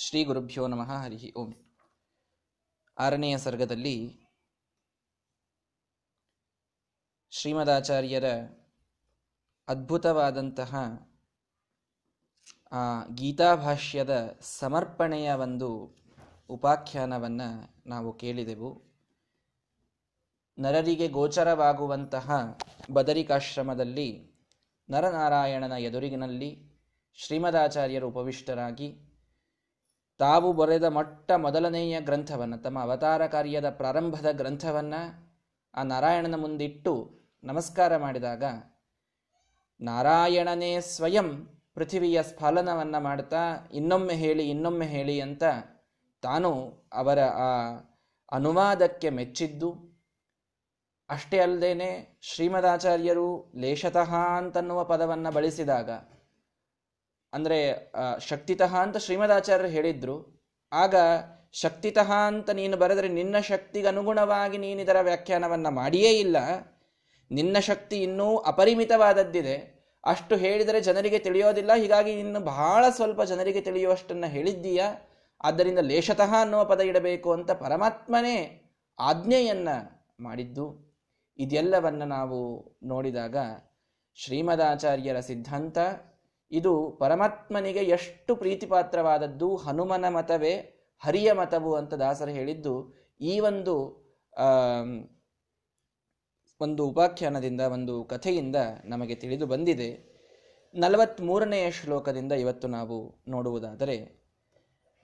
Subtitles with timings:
[0.00, 1.54] ಶ್ರೀ ಗುರುಭ್ಯೋ ನಮಃ ಹರಿ ಓಂ.
[2.98, 4.24] ಆರನೆಯ ಸರ್ಗದಲ್ಲಿ
[7.30, 8.24] ಶ್ರೀಮದಾಚಾರ್ಯರ
[9.68, 10.76] ಅದ್ಭುತವಾದಂತಹ,
[12.72, 15.96] ಆ, ಗೀತಾಭಾಷ್ಯದ ಸಮರ್ಪಣೆಯ ಒಂದು
[16.48, 18.82] ಉಪಾಖ್ಯಾನವನ್ನು ನಾವು ಕೇಳಿದೆವು.
[20.58, 22.58] ನರರಿಗೆ ಗೋಚರವಾಗುವಂತಹ
[22.92, 24.32] ಬದರಿಕಾಶ್ರಮದಲ್ಲಿ
[24.90, 26.80] ನರನಾರಾಯಣನ ಎದುರಿಗಿನಲ್ಲಿ
[27.14, 29.07] ಶ್ರೀಮದಾಚಾರ್ಯರು ಉಪವಿಷ್ಟರಾಗಿ
[30.20, 35.00] ತಾವು ಬರೆದ ಮೊಟ್ಟ ಮೊದಲನೆಯ ಗ್ರಂಥವನ್ನು, ತಮ್ಮ ಅವತಾರ ಕಾರ್ಯದ ಪ್ರಾರಂಭದ ಗ್ರಂಥವನ್ನು
[35.74, 36.92] ಆ ನಾರಾಯಣನ ಮುಂದಿಟ್ಟು
[37.44, 38.44] ನಮಸ್ಕಾರ ಮಾಡಿದಾಗ,
[39.80, 41.28] ನಾರಾಯಣನೇ ಸ್ವಯಂ
[41.74, 45.44] ಪೃಥಿವಿಯ ಸ್ಫಲನವನ್ನು ಮಾಡ್ತಾ, ಇನ್ನೊಮ್ಮೆ ಹೇಳಿ ಇನ್ನೊಮ್ಮೆ ಹೇಳಿ ಅಂತ
[46.22, 46.50] ತಾನು
[46.92, 47.50] ಅವರ ಆ
[48.32, 49.70] ಅನುವಾದಕ್ಕೆ ಮೆಚ್ಚಿದ್ದು,
[51.10, 55.90] ಅಷ್ಟೇ ಅಲ್ಲದೇನೆ ಶ್ರೀಮದಾಚಾರ್ಯರು ಲೇಷತಃ ಅಂತನ್ನುವ ಪದವನ್ನು ಬಳಸಿದಾಗ
[57.32, 60.46] ಅಂದರೆ ಶಕ್ತಿತಃ ಅಂತ ಶ್ರೀಮದಾಚಾರ್ಯರು ಹೇಳಿದ್ರು.
[60.72, 60.94] ಆಗ,
[61.52, 66.36] ಶಕ್ತಿತಃ ಅಂತ ನೀನು ಬರೆದರೆ ನಿನ್ನ ಶಕ್ತಿಗೆ ಅನುಗುಣವಾಗಿ ನೀನು ಇದರ ವ್ಯಾಖ್ಯಾನವನ್ನು ಮಾಡಿಯೇ ಇಲ್ಲ.
[67.30, 69.78] ನಿನ್ನ ಶಕ್ತಿ ಇನ್ನೂ ಅಪರಿಮಿತವಾದದ್ದಿದೆ.
[70.04, 71.74] ಅಷ್ಟು ಹೇಳಿದರೆ ಜನರಿಗೆ ತಿಳಿಯೋದಿಲ್ಲ.
[71.74, 74.94] ಹೀಗಾಗಿ ಇನ್ನು ಬಹಳ ಸ್ವಲ್ಪ ಜನರಿಗೆ ತಿಳಿಯುವಷ್ಟನ್ನು ಹೇಳಿದ್ದೀಯಾ?
[75.44, 78.62] ಆದ್ದರಿಂದ ಲೇಷತಃ ಅನ್ನುವ ಪದ ಇಡಬೇಕು ಅಂತ ಪರಮಾತ್ಮನೇ
[78.98, 80.88] ಆಜ್ಞೆಯನ್ನು ಮಾಡಿದ್ದು.
[81.38, 82.38] ಇದೆಲ್ಲವನ್ನು ನಾವು
[82.82, 83.36] ನೋಡಿದಾಗ
[84.14, 85.78] ಶ್ರೀಮದಾಚಾರ್ಯರ ಸಿದ್ಧಾಂತ
[86.50, 90.54] ಇದು ಪರಮಾತ್ಮನಿಗೆ ಎಷ್ಟು ಪ್ರೀತಿಪಾತ್ರವಾದದ್ದು ಹನುಮನ ಮತವೇ
[91.02, 92.74] ಹರಿಯ ಮತವು ಅಂತ ದಾಸರು ಹೇಳಿದ್ದು,
[93.20, 93.74] ಈ ಒಂದು
[96.60, 99.90] ಒಂದು ಉಪಾಖ್ಯಾನದಿಂದ, ಒಂದು ಕಥೆಯಿಂದ ನಮಗೆ ತಿಳಿದು ಬಂದಿದೆ.
[100.74, 102.96] ನಲವತ್ಮೂರನೆಯ ಶ್ಲೋಕದಿಂದ ಇವತ್ತು ನಾವು
[103.28, 103.96] ನೋಡುವುದಾದರೆ,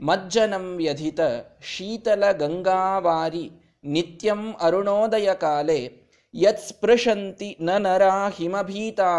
[0.00, 1.20] ಮಜ್ಜನಂ ವ್ಯಧಿತ
[1.62, 3.44] ಶೀತಲ ಗಂಗಾವಾರಿ
[3.84, 5.80] ನಿತ್ಯಂ ಅರುಣೋದಯ ಕಾಲೆ
[6.34, 9.10] ಯತ್ ಸ್ಪೃಶಂತಿ ನ ನರಾ ಹಿಮಭೀತಾ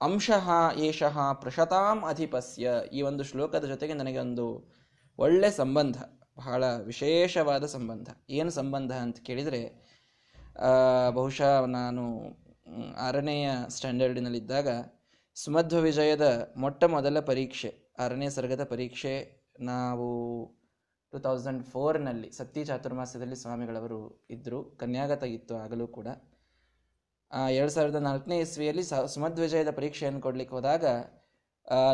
[0.00, 0.46] ಅಂಶಃ
[0.86, 2.72] ಏಷಃ ಪ್ರಶತಾಂ ಅಧಿಪಸ್ಯ.
[2.92, 4.46] ಈ ಒಂದು ಶ್ಲೋಕದ ಜೊತೆಗೆ ನನಗೆ ಒಂದು
[5.18, 5.96] ಒಳ್ಳೆ ಸಂಬಂಧ,
[6.38, 8.08] ಬಹಳ ವಿಶೇಷವಾದ ಸಂಬಂಧ.
[8.30, 9.62] ಏನು ಸಂಬಂಧ ಅಂತ ಕೇಳಿದರೆ
[11.18, 12.04] ಬಹುಶಃ ನಾನು
[13.06, 14.68] ಆರನೆಯ ಸ್ಟ್ಯಾಂಡರ್ಡಿನಲ್ಲಿದ್ದಾಗ
[15.36, 19.14] ಸುಮಧ್ವ ವಿಜಯದ ಮೊಟ್ಟ ಮೊದಲ ಪರೀಕ್ಷೆ, ಆರನೇ ಸರ್ಗದ ಪರೀಕ್ಷೆ
[19.60, 20.06] ನಾವು
[21.12, 23.98] ಟು ತೌಸಂಡ್ ಫೋರ್ನಲ್ಲಿ ಸತ್ಯ ಚಾತುರ್ಮಾಸ್ಯದಲ್ಲಿ ಸ್ವಾಮಿಗಳವರು
[24.30, 24.60] ಇದ್ದರು.
[24.80, 26.08] ಕನ್ಯಾಗತ ಇತ್ತು ಆಗಲೂ ಕೂಡ.
[27.34, 30.84] ಎರಡು ಸಾವಿರದ ನಾಲ್ಕನೇ ಇಸ್ವಿಯಲ್ಲಿ ಸುಮಧ್ವಜಯದ ಪರೀಕ್ಷೆಯನ್ನು ಕೊಡಲಿಕ್ಕೆ ಹೋದಾಗ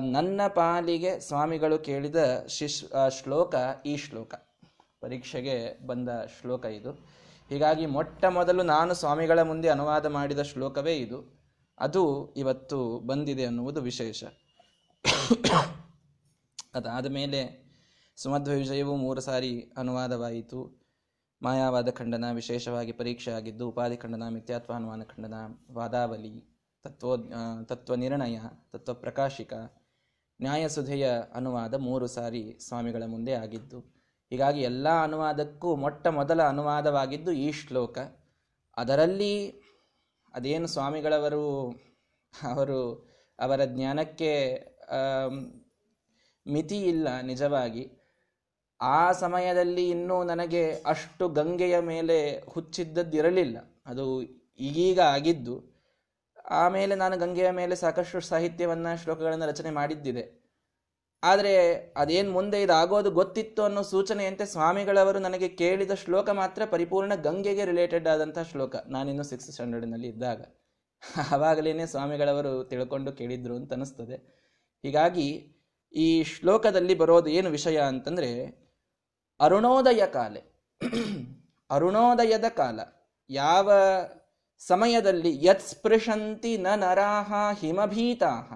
[0.01, 3.55] ನನ್ನ ಪಾಲಿಗೆ ಸ್ವಾಮಿಗಳು ಕೇಳಿದ ಶಿಶ್ ಶ್ಲೋಕ,
[3.87, 4.35] ಈ ಶ್ಲೋಕ.
[5.01, 6.09] ಪರೀಕ್ಷೆಗೆ ಬಂದ
[6.41, 6.91] ಶ್ಲೋಕ ಇದು.
[7.49, 11.41] ಹೀಗಾಗಿ ಮೊಟ್ಟ ಮೊದಲು ನಾನು ಸ್ವಾಮಿಗಳ ಮುಂದೆ ಅನುವಾದ ಮಾಡಿದ ಶ್ಲೋಕವೇ ಇದು.
[11.79, 14.25] ಅದು ಇವತ್ತು ಬಂದಿದೆ ಅನ್ನುವುದು ವಿಶೇಷ.
[16.75, 17.41] ಅದಾದ ಮೇಲೆ
[18.17, 20.80] ಸುಮಧ್ವ ವಿಜಯವು ಮೂರು ಸಾರಿ ಅನುವಾದವಾಯಿತು.
[21.43, 25.37] ಮಾಯಾವಾದ ಖಂಡನ ವಿಶೇಷವಾಗಿ ಪರೀಕ್ಷೆ ಆಗಿದ್ದು ಉಪಾಧಿ ಖಂಡನ ಮಿಥ್ಯಾತ್ವಾನುಮಾನ ಖಂಡನ
[25.73, 26.33] ವಾದಾವಲಿ
[26.85, 27.13] ತತ್ವೋ
[27.63, 28.39] ತತ್ವ ನಿರ್ಣಯ,
[28.73, 29.53] ತತ್ವ ಪ್ರಕಾಶಿಕ
[30.41, 33.79] ನ್ಯಾಯಸುಧೆಯ ಅನುವಾದ ಮೂರು ಸಾರಿ ಸ್ವಾಮಿಗಳ ಮುಂದೆ ಆಗಿದ್ದು,
[34.33, 37.99] ಹೀಗಾಗಿ ಎಲ್ಲ ಅನುವಾದಕ್ಕೂ ಮೊಟ್ಟ ಮೊದಲ ಅನುವಾದವಾಗಿದ್ದು ಈ ಶ್ಲೋಕ.
[38.77, 39.35] ಅದರಲ್ಲಿ
[40.35, 41.45] ಅದೇನು ಸ್ವಾಮಿಗಳವರು,
[42.35, 42.81] ಅವರು
[43.39, 44.33] ಅವರ ಜ್ಞಾನಕ್ಕೆ
[46.47, 47.85] ಮಿತಿ ಇಲ್ಲ ನಿಜವಾಗಿ.
[48.81, 52.17] ಆ ಸಮಯದಲ್ಲಿ ಇನ್ನೂ ನನಗೆ ಅಷ್ಟು ಗಂಗೆಯ ಮೇಲೆ
[52.49, 53.59] ಹುಚ್ಚಿದ್ದದ್ದಿರಲಿಲ್ಲ.
[53.87, 54.05] ಅದು
[54.59, 55.57] ಈಗೀಗ ಆಗಿದ್ದು,
[56.51, 60.25] ಆಮೇಲೆ ನಾನು ಗಂಗೆಯ ಮೇಲೆ ಸಾಕಷ್ಟು ಸಾಹಿತ್ಯವನ್ನು, ಶ್ಲೋಕಗಳನ್ನು ರಚನೆ ಮಾಡಿದ್ದಿದೆ.
[61.23, 61.55] ಆದರೆ
[61.97, 68.39] ಅದೇನು ಮುಂದೆ ಇದಾಗೋದು ಗೊತ್ತಿತ್ತು ಅನ್ನೋ ಸೂಚನೆಯಂತೆ ಸ್ವಾಮಿಗಳವರು ನನಗೆ ಕೇಳಿದ ಶ್ಲೋಕ ಮಾತ್ರ ಪರಿಪೂರ್ಣ ಗಂಗೆಗೆ ರಿಲೇಟೆಡ್ ಆದಂಥ
[68.51, 68.77] ಶ್ಲೋಕ.
[68.87, 70.41] ನಾನಿನ್ನು ಸಿಕ್ಸ್ ಸ್ಟ್ಯಾಂಡರ್ಡ್ನಲ್ಲಿ ಇದ್ದಾಗ.
[71.33, 74.17] ಆವಾಗಲೇ ಸ್ವಾಮಿಗಳವರು ತಿಳ್ಕೊಂಡು ಕೇಳಿದ್ರು ಅಂತ ಅನಿಸ್ತದೆ.
[74.85, 75.29] ಹೀಗಾಗಿ
[75.95, 78.31] ಈ ಶ್ಲೋಕದಲ್ಲಿ ಬರೋದು ಏನು ವಿಷಯ ಅಂತಂದ್ರೆ
[79.41, 80.43] ಅರುಣೋದಯ ಕಾಲೆ.
[81.71, 82.81] ಅರುಣೋದಯದ ಕಾಲ.
[83.31, 83.73] ಯಾವ
[84.59, 88.53] ಸಮಯದಲ್ಲಿ ಯತ್ ಸ್ಪೃಶಂತಿ ನ ನರಾಹ ಹಿಮಭೀತಾಹ.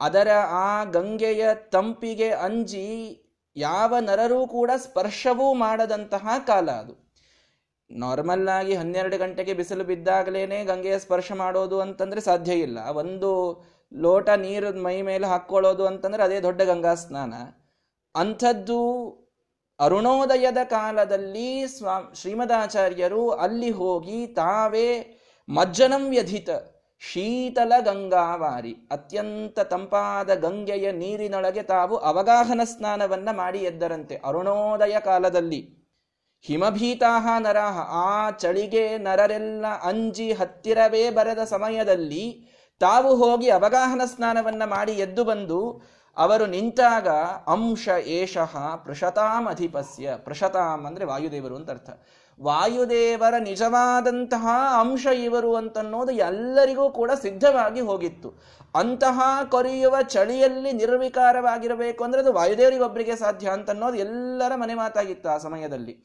[0.00, 3.24] ಅದರ ಆ ಗಂಗೆಯ ತಂಪಿಗೆ ಅಂಜಿ
[3.56, 7.08] ಯಾವ ನರರೂ ಕೂಡ ಸ್ಪರ್ಶವೂ ಮಾಡದಂತಹ ಕಾಲ ಅದು.
[7.90, 12.78] ನಾರ್ಮಲ್ ಆಗಿ ಹನ್ನೆರಡು ಗಂಟೆಗೆ ಬಿಸಿಲು ಬಿದ್ದಾಗಲೇನೆ ಗಂಗೆಯ ಸ್ಪರ್ಶ ಮಾಡೋದು ಅಂತಂದ್ರೆ ಸಾಧ್ಯ ಇಲ್ಲ.
[12.78, 13.62] ಒಂದು
[13.94, 17.34] ಲೋಟ ನೀರು ಮೈ ಮೇಲೆ ಹಾಕ್ಕೊಳ್ಳೋದು ಅಂತಂದ್ರೆ ಅದೇ ದೊಡ್ಡ ಗಂಗಾ ಸ್ನಾನ.
[18.14, 18.78] ಅಂಥದ್ದು
[19.80, 26.48] ಅರುಣೋದಯದ ಕಾಲದಲ್ಲಿ ಸ್ವಾ, ಶ್ರೀಮದಾಚಾರ್ಯರು ಅಲ್ಲಿ ಹೋಗಿ ತಾವೇ ಮಜ್ಜನಂ ವ್ಯಧಿತ
[27.00, 28.74] ಶೀತಲ ಗಂಗಾವಾರಿ.
[28.90, 34.20] ಅತ್ಯಂತ ತಂಪಾದ ಗಂಗೆಯ ನೀರಿನೊಳಗೆ ತಾವು ಅವಗಾಹನ ಸ್ನಾನವನ್ನ ಮಾಡಿ ಎದ್ದರಂತೆ.
[34.24, 35.90] ಅರುಣೋದಯ ಕಾಲದಲ್ಲಿ.
[36.42, 37.78] ಹಿಮಭೀತಾಹ ನರಾಹ.
[37.78, 42.48] ಆ ಚಳಿಗೆ ನರರೆಲ್ಲ ಅಂಜಿ ಹತ್ತಿರವೇ ಬರದ ಸಮಯದಲ್ಲಿ
[42.80, 45.82] ತಾವು ಹೋಗಿ ಅವಗಾಹನ ಸ್ನಾನವನ್ನ ಮಾಡಿ ಎದ್ದು ಬಂದು
[46.18, 47.08] ಅವರು ನಿಂತಾಗ
[47.48, 51.90] ಅಂಶ ಏಷಃ ಪ್ರಶತಾಂ ಅಧಿಪಸ್ಯ ಪೃಷತಾಂ ಅಂದರೆ ವಾಯುದೇವರು ಅಂತ ಅರ್ಥ.
[52.40, 54.48] ವಾಯುದೇವರ ನಿಜವಾದಂತಹ
[54.80, 58.28] ಅಂಶ ಇವರು ಅಂತನ್ನೋದು ಎಲ್ಲರಿಗೂ ಕೂಡ ಸಿದ್ಧವಾಗಿ ಹೋಗಿತ್ತು.
[58.74, 65.96] ಅಂತಹ ಕೊರೆಯುವ ಚಳಿಯಲ್ಲಿ ನಿರ್ವಿಕಾರವಾಗಿರಬೇಕು ಅಂದರೆ ಅದು ವಾಯುದೇವರಿಗೊಬ್ಬರಿಗೆ ಸಾಧ್ಯ ಅಂತನ್ನೋದು ಎಲ್ಲರ ಮನೆ ಮಾತಾಗಿತ್ತು ಆ ಸಮಯದಲ್ಲಿ.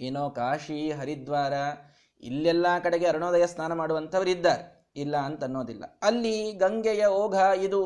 [0.00, 1.52] ಏನೋ ಕಾಶಿ, ಹರಿದ್ವಾರ,
[2.22, 4.64] ಇಲ್ಲೆಲ್ಲ ಕಡೆಗೆ ಅರುಣೋದಯ ಸ್ನಾನ ಮಾಡುವಂಥವರಿದ್ದಾರೆ.
[4.96, 7.80] ಇಲ್ಲ ಅಂತ ಅನ್ನೋದಿಲ್ಲ ಅಲ್ಲಿ ಗಂಗೆಯ ಓಘ ಇದು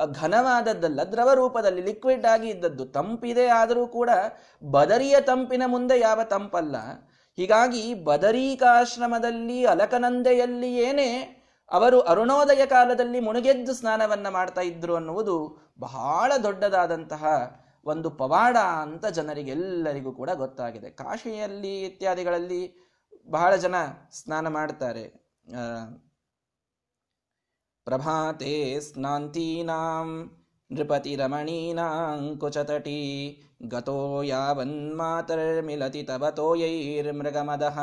[0.00, 2.84] ಘನವಾದದ್ದಲ್ಲ ದ್ರವ ರೂಪದಲ್ಲಿ ಲಿಕ್ವಿಡ್ ಆಗಿ ಇದ್ದದ್ದು.
[2.84, 4.10] ತಂಪಿದೆ ಆದರೂ ಕೂಡ
[4.70, 6.76] ಬದರಿಯ ತಂಪಿನ ಮುಂದೆ ಯಾವ ತಂಪಲ್ಲ.
[7.36, 11.10] ಹೀಗಾಗಿ ಬದರೀಕಾಶ್ರಮದಲ್ಲಿ ಅಲಕನಂದೆಯಲ್ಲಿ ಏನೇ
[11.72, 15.36] ಅವರು ಅರುಣೋದಯ ಕಾಲದಲ್ಲಿ ಮುಳುಗೆದ್ದು ಸ್ನಾನವನ್ನು ಮಾಡ್ತಾ ಇದ್ರು ಅನ್ನುವುದು
[15.78, 17.24] ಬಹಳ ದೊಡ್ಡದಾದಂತಹ
[17.86, 20.90] ಒಂದು ಪವಾಡ ಅಂತ ಜನರಿಗೆಲ್ಲರಿಗೂ ಕೂಡ ಗೊತ್ತಾಗಿದೆ.
[20.90, 22.62] ಕಾಶಿಯಲ್ಲಿ ಇತ್ಯಾದಿಗಳಲ್ಲಿ
[23.30, 23.74] ಬಹಳ ಜನ
[24.12, 25.04] ಸ್ನಾನ ಮಾಡ್ತಾರೆ.
[27.84, 30.38] ಪ್ರಭಾತೆ ಸ್ನಾಂತೀನಾಂ
[30.70, 33.00] ನೃಪತಿರಮಣೀನಾಂ ಕುಚತಟಿ
[33.66, 37.78] ಗತೋ ಯಾವನ್ಮಾತರ್ಮಿಲತಿ ತವತೋಯೈರ್ಮೃಗಮದಃ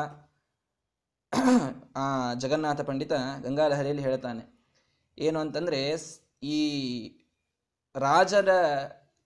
[1.96, 4.44] ಆ ಜಗನ್ನಾಥ ಪಂಡಿತ ಗಂಗಾಲಹರಿಯಲ್ಲಿ ಹೇಳ್ತಾನೆ
[5.18, 5.98] ಏನು ಅಂತಂದರೆ,
[6.44, 6.60] ಈ
[7.96, 8.50] ರಾಜರ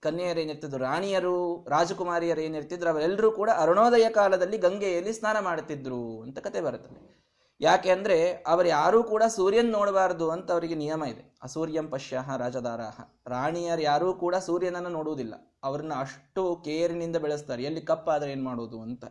[0.02, 7.23] ಕನ್ಯೆಯರು ಏನಿರ್ತಿದ್ರು, ರಾಣಿಯರು, ರಾಜಕುಮಾರಿಯರು ಏನಿರ್ತಿದ್ರು, ಅವರೆಲ್ಲರೂ ಕೂಡ ಅರುಣೋದಯ ಕಾಲದಲ್ಲಿ ಗಂಗೆಯಲ್ಲಿ ಸ್ನಾನ ಮಾಡುತ್ತಿದ್ರು ಅಂತ ಕತೆ ಬರುತ್ತದೆ.
[7.60, 11.36] ಯಾಕೆ ಅಂದರೆ ಅವರು ಯಾರೂ ಕೂಡ ಸೂರ್ಯನ್ ನೋಡಬಾರದು ಅಂತ ಅವರಿಗೆ ನಿಯಮ ಇದೆ.
[11.42, 15.34] ಅಸೂರ್ಯಂ ಪಶ್ಯಾಹ ರಾಜದಾರಾಹ ರಾಣಿಯರು ಯಾರೂ ಕೂಡ ಸೂರ್ಯನನ್ನು ನೋಡುವುದಿಲ್ಲ.
[15.62, 17.62] ಅವ್ರನ್ನ ಅಷ್ಟು ಕೇರಿನಿಂದ ಬೆಳೆಸ್ತಾರೆ.
[17.62, 19.04] ಎಲ್ಲಿ ಕಪ್ಪಾದರೆ ಏನು ಮಾಡುವುದು ಅಂತ.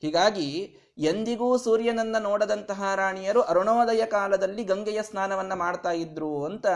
[0.00, 6.66] ಹೀಗಾಗಿ ಎಂದಿಗೂ ಸೂರ್ಯನನ್ನ ನೋಡದಂತಹ ರಾಣಿಯರು ಅರುಣೋದಯ ಕಾಲದಲ್ಲಿ ಗಂಗೆಯ ಸ್ನಾನವನ್ನ ಮಾಡ್ತಾ ಇದ್ರು ಅಂತ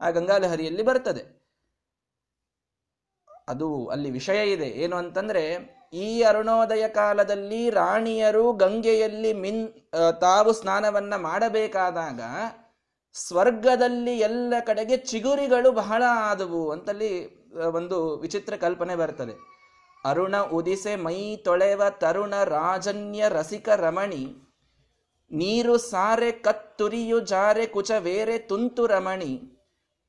[0.00, 1.40] ಆ ಗಂಗಾಲಹರಿಯಲ್ಲಿ ಬರ್ತದೆ.
[3.48, 4.68] ಅದು ಅಲ್ಲಿ ವಿಷಯ ಇದೆ.
[4.68, 9.62] ಏನು ಅಂತಂದ್ರೆ ಈ ಅರುಣೋದಯ ಕಾಲದಲ್ಲಿ ರಾಣಿಯರು ಗಂಗೆಯಲ್ಲಿ ಮಿನ್
[10.20, 12.20] ತಾವು ಸ್ನಾನವನ್ನ ಮಾಡಬೇಕಾದಾಗ
[13.14, 17.12] ಸ್ವರ್ಗದಲ್ಲಿ ಎಲ್ಲ ಕಡೆಗೆ ಚಿಗುರಿಗಳು ಬಹಳ ಆದವು ಅಂತಲ್ಲಿ
[17.74, 19.34] ಒಂದು ವಿಚಿತ್ರ ಕಲ್ಪನೆ ಬರ್ತದೆ.
[20.04, 24.24] ಅರುಣ ಉದಿಸೆ ಮೈ ತೊಳೆವ ತರುಣ ರಾಜನ್ಯ ರಸಿಕ ರಮಣಿ,
[25.30, 29.32] ನೀರು ಸಾರೆ ಕತ್ತುರಿಯು ಜಾರೆ ಕುಚವೇರೆ ತುಂತು ರಮಣಿ,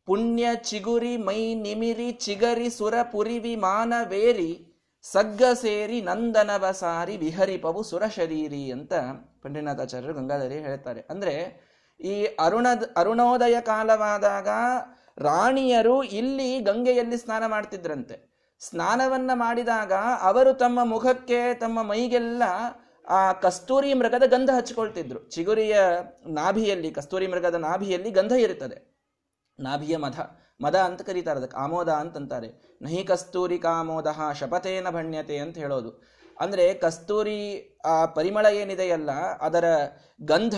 [0.08, 4.52] ಪುಣ್ಯ ಚಿಗುರಿ ಮೈ ನಿಮಿರಿ ಚಿಗರಿ ಸುರ ಪುರಿವಿ ಮಾನವೇರಿ
[5.04, 8.94] ಸಗ್ಗ ಸೇರಿ ನಂದನವ ಸಾರಿ ವಿಹರಿಪವು ಸುರ ಶರೀರಿ ಅಂತ
[9.44, 11.02] ಪಂಡಿನಾಥಾಚಾರ್ಯರು ಗಂಗಾಧರಿ ಹೇಳ್ತಾರೆ.
[11.10, 11.62] ಅಂದ್ರೆ
[12.00, 14.48] ಈ ಅರುಣದ ಅರುಣೋದಯ ಕಾಲವಾದಾಗ
[15.18, 18.32] ರಾಣಿಯರು ಇಲ್ಲಿ ಗಂಗೆಯಲ್ಲಿ ಸ್ನಾನ ಮಾಡ್ತಿದ್ರಂತೆ.
[18.60, 22.44] ಸ್ನಾನವನ್ನ ಮಾಡಿದಾಗ ಅವರು ತಮ್ಮ ಮುಖಕ್ಕೆ, ತಮ್ಮ ಮೈಗೆಲ್ಲ
[23.08, 25.80] ಆ ಕಸ್ತೂರಿ ಮೃಗದ ಗಂಧ ಹಚ್ಕೊಳ್ತಿದ್ರು ಚಿಗುರಿಯ
[26.28, 29.00] ನಾಭಿಯಲ್ಲಿ, ಕಸ್ತೂರಿ ಮೃಗದ ನಾಭಿಯಲ್ಲಿ ಗಂಧ ಇರುತ್ತದೆ.
[29.60, 30.20] ನಾಭಿಯ ಮಧ.
[30.64, 32.50] ಮದ ಅಂತ ಕರೀತಾರೆ, ಅದಕ್ಕೆ ಆಮೋದ ಅಂತಂತಾರೆ.
[32.86, 34.08] ನಹಿ ಕಸ್ತೂರಿ ಕಾಮೋದ
[34.40, 35.92] ಶಪಥೇನ ಭಣ್ಯತೆ ಅಂತ ಹೇಳೋದು.
[36.38, 37.40] ಅಂದರೆ ಕಸ್ತೂರಿ,
[37.92, 39.12] ಆ ಪರಿಮಳ ಏನಿದೆಯಲ್ಲ,
[39.48, 39.66] ಅದರ
[40.32, 40.56] ಗಂಧ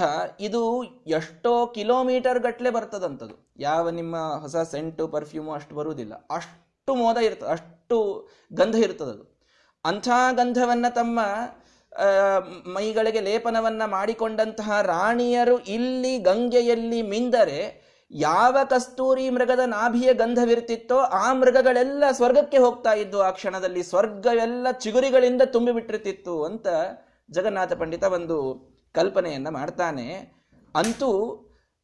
[0.48, 0.62] ಇದು
[1.18, 3.36] ಎಷ್ಟೋ ಕಿಲೋಮೀಟರ್ ಗಟ್ಟಲೆ ಬರ್ತದಂಥದ್ದು
[3.68, 6.14] ಯಾವ ನಿಮ್ಮ ಹೊಸ ಸೆಂಟು ಪರ್ಫ್ಯೂಮು ಅಷ್ಟು ಬರುವುದಿಲ್ಲ.
[6.38, 7.98] ಅಷ್ಟು ಮೋದ ಇರ್ತದೆ, ಅಷ್ಟು
[8.62, 9.24] ಗಂಧ ಇರ್ತದದು.
[9.86, 10.10] ಅಂಥ
[10.40, 11.20] ಗಂಧವನ್ನು ತಮ್ಮ
[12.76, 17.60] ಮೈಗಳಿಗೆ ಲೇಪನವನ್ನು ಮಾಡಿಕೊಂಡಂತಹ ರಾಣಿಯರು ಇಲ್ಲಿ ಗಂಗೆಯಲ್ಲಿ ಮಿಂದರೆ
[18.14, 26.44] ಯಾವ ಕಸ್ತೂರಿ ಮೃಗದ ನಾಭಿಯ ಗಂಧವಿರ್ತಿತ್ತೋ ಆ ಮೃಗಗಳೆಲ್ಲ ಸ್ವರ್ಗಕ್ಕೆ ಹೋಗ್ತಾ ಇದ್ದು ಆ ಕ್ಷಣದಲ್ಲಿ ಸ್ವರ್ಗವೆಲ್ಲ ಚಿಗುರಿಗಳಿಂದ ತುಂಬಿಬಿಟ್ಟಿರ್ತಿತ್ತು
[26.44, 26.68] ಅಂತ
[27.32, 28.38] ಜಗನ್ನಾಥ ಪಂಡಿತ ಒಂದು
[28.94, 30.34] ಕಲ್ಪನೆಯನ್ನ ಮಾಡ್ತಾನೆ.
[30.76, 31.10] ಅಂತೂ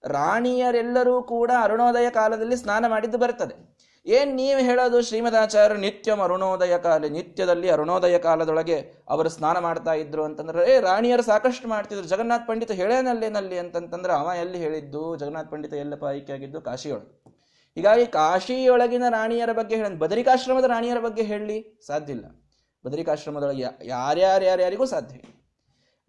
[0.03, 3.78] ರಾಣಿಯರೆಲ್ಲರೂ ಕೂಡ ಅರುಣೋದಯ ಕಾಲದಲ್ಲಿ ಸ್ನಾನ ಮಾಡಿದ್ದು ಬರ್ತದೆ.
[4.05, 10.71] ಏನ್ ನೀವು ಹೇಳೋದು ಶ್ರೀಮದಾಚಾರ್ಯರು ನಿತ್ಯ ಅರುಣೋದಯ ಕಾಲ, ನಿತ್ಯದಲ್ಲಿ ಅರುಣೋದಯ ಕಾಲದೊಳಗೆ ಅವರು ಸ್ನಾನ ಮಾಡ್ತಾ ಇದ್ರು ಅಂತಂದ್ರೆ,
[10.71, 13.57] ಏ, ರಾಣಿಯರು ಸಾಕಷ್ಟು ಮಾಡ್ತಿದ್ರು, ಜಗನ್ನಾಥ ಪಂಡಿತ ಹೇಳೇನಲ್ಲೇನಲ್ಲಿ?
[13.57, 15.15] ಅಂತಂತಂದ್ರೆ, ಅವ ಎಲ್ಲಿ ಹೇಳಿದ್ದು?
[15.15, 17.39] ಜಗನ್ನಾಥ ಪಂಡಿತ ಎಲ್ಲಪ್ಪ ಆಯ್ಕೆ ಆಗಿದ್ದು ಕಾಶಿಯೊಳಗೆ.
[17.75, 22.25] ಹೀಗಾಗಿ ಕಾಶಿಯೊಳಗಿನ ರಾಣಿಯರ ಬಗ್ಗೆ ಹೇಳ ಬದರಿಕಾಶ್ರಮದ ರಾಣಿಯರ ಬಗ್ಗೆ ಹೇಳಲಿ ಸಾಧ್ಯ ಇಲ್ಲ.
[22.85, 25.17] ಬದರಿಕಾಶ್ರಮದೊಳಗೆ ಯಾರ್ಯಾರ್ಯಾರ್ಯಾರಿಗೂ ಸಾಧ್ಯ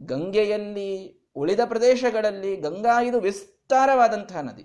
[0.02, 4.64] ಗಂಗೆಯಲ್ಲಿ ಉಳಿದ ಪ್ರದೇಶಗಳಲ್ಲಿ ಗಂಗಾ ಇದು ವಿಸ್ತಾರವಾದಂತಹ ನದಿ.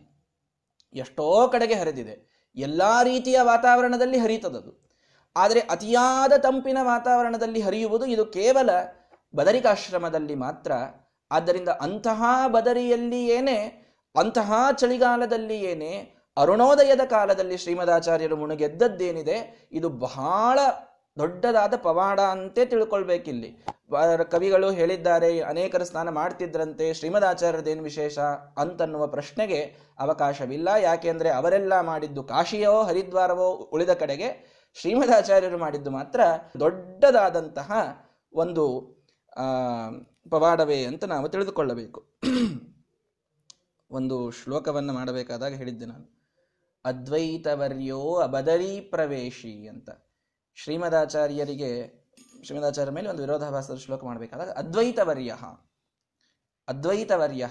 [0.93, 2.34] ಎಷ್ಟೋ ಕಡೆಗೆ ಹರಿದಿದೆ.
[2.57, 4.85] ಎಲ್ಲಾ ರೀತಿಯ ವಾತಾವರಣದಲ್ಲಿ ಹರಿತದದು.
[5.35, 8.69] ಆದರೆ ಅತಿಯಾದ ತಂಪಿನ ವಾತಾವರಣದಲ್ಲಿ ಹರಿಯುವುದು ಇದು ಕೇವಲ
[9.35, 10.71] ಬದರಿಕಾಶ್ರಮದಲ್ಲಿ ಮಾತ್ರ.
[11.31, 13.57] ಆದ್ದರಿಂದ ಅಂತಹ ಬದರಿಯಲ್ಲಿ ಏನೇ,
[14.19, 20.59] ಅಂತಹ ಚಳಿಗಾಲದಲ್ಲಿ ಏನೇ, ಅರುಣೋದಯದ ಕಾಲದಲ್ಲಿ ಶ್ರೀಮದಾಚಾರ್ಯರು ಮುಣುಗೆದ್ದದ್ದೇನಿದೆ, ಇದು ಬಹಳ
[21.17, 23.51] ದೊಡ್ಡದಾದ ಪವಾಡ ಅಂತೆ ತಿಳ್ಕೊಳ್ಬೇಕಿಲ್ಲಿ.
[24.31, 28.19] ಕವಿಗಳು ಹೇಳಿದ್ದಾರೆ, ಅನೇಕರು ಸ್ನಾನ ಮಾಡ್ತಿದ್ರಂತೆ ಶ್ರೀಮದಾಚಾರ್ಯರದೇನು ವಿಶೇಷ
[28.57, 29.61] ಅಂತನ್ನುವ ಪ್ರಶ್ನೆಗೆ
[29.99, 30.67] ಅವಕಾಶವಿಲ್ಲ.
[30.67, 34.29] ಯಾಕೆಂದ್ರೆ ಅವರೆಲ್ಲ ಮಾಡಿದ್ದು ಕಾಶಿಯೋ, ಹರಿದ್ವಾರವೋ ಉಳಿದ ಕಡೆಗೆ
[34.73, 36.21] ಶ್ರೀಮದಾಚಾರ್ಯರು ಮಾಡಿದ್ದು ಮಾತ್ರ
[36.59, 37.71] ದೊಡ್ಡದಾದಂತಹ
[38.33, 38.65] ಒಂದು
[40.29, 42.03] ಪವಾಡವೇ ಅಂತ ನಾವು ತಿಳಿದುಕೊಳ್ಳಬೇಕು.
[43.91, 46.05] ಒಂದು ಶ್ಲೋಕವನ್ನು ಮಾಡಬೇಕಾದಾಗ ಹೇಳಿದ್ದೆ ನಾನು.
[46.85, 49.89] ಅದ್ವೈತವರ್ಯೋ ಅಬದರಿ ಪ್ರವೇಶಿ ಅಂತ.
[50.55, 52.03] ಶ್ರೀಮದಾಚಾರ್ಯರಿಗೆ
[52.43, 55.35] ಶ್ರೀಮದಾಚಾರ್ಯ ಮೇಲೆ ಒಂದು ವಿರೋಧಾಭಾಸದ ಶ್ಲೋಕ ಮಾಡಬೇಕಾದಾಗ, ಅದ್ವೈತವರ್ಯ
[56.67, 57.47] ಅದ್ವೈತವರ್ಯ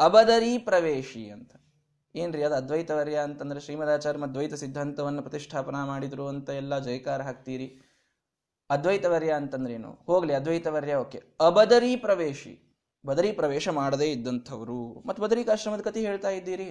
[0.00, 1.52] ಅಬದರಿ ಪ್ರವೇಶಿ ಅಂತ.
[2.14, 7.80] ಏನ್ರಿ ಅದು ಅದ್ವೈತವರ್ಯ ಅಂತಂದ್ರೆ ಶ್ರೀಮದಾಚಾರ್ಯ ಅದ್ವೈತ ಸಿದ್ಧಾಂತವನ್ನು ಪ್ರತಿಷ್ಠಾಪನಾ ಮಾಡಿದ್ರು ಅಂತ ಎಲ್ಲ ಜಯಕಾರ ಹಾಕ್ತೀರಿ.
[8.70, 9.98] ಅದ್ವೈತವರ್ಯ ಅಂತಂದ್ರೇನು?
[10.06, 11.22] ಹೋಗ್ಲಿ, ಅದ್ವೈತವರ್ಯ, ಓಕೆ.
[11.40, 12.74] ಅಬದರಿ ಪ್ರವೇಶಿ.
[13.06, 15.02] ಬದರಿ ಪ್ರವೇಶ ಮಾಡದೇ ಇದ್ದಂಥವ್ರು.
[15.06, 16.70] ಮತ್ತು ಬದರಿಕಾಶ್ರಮದ ಕಥೆ ಹೇಳ್ತಾ ಇದ್ದೀರಿ.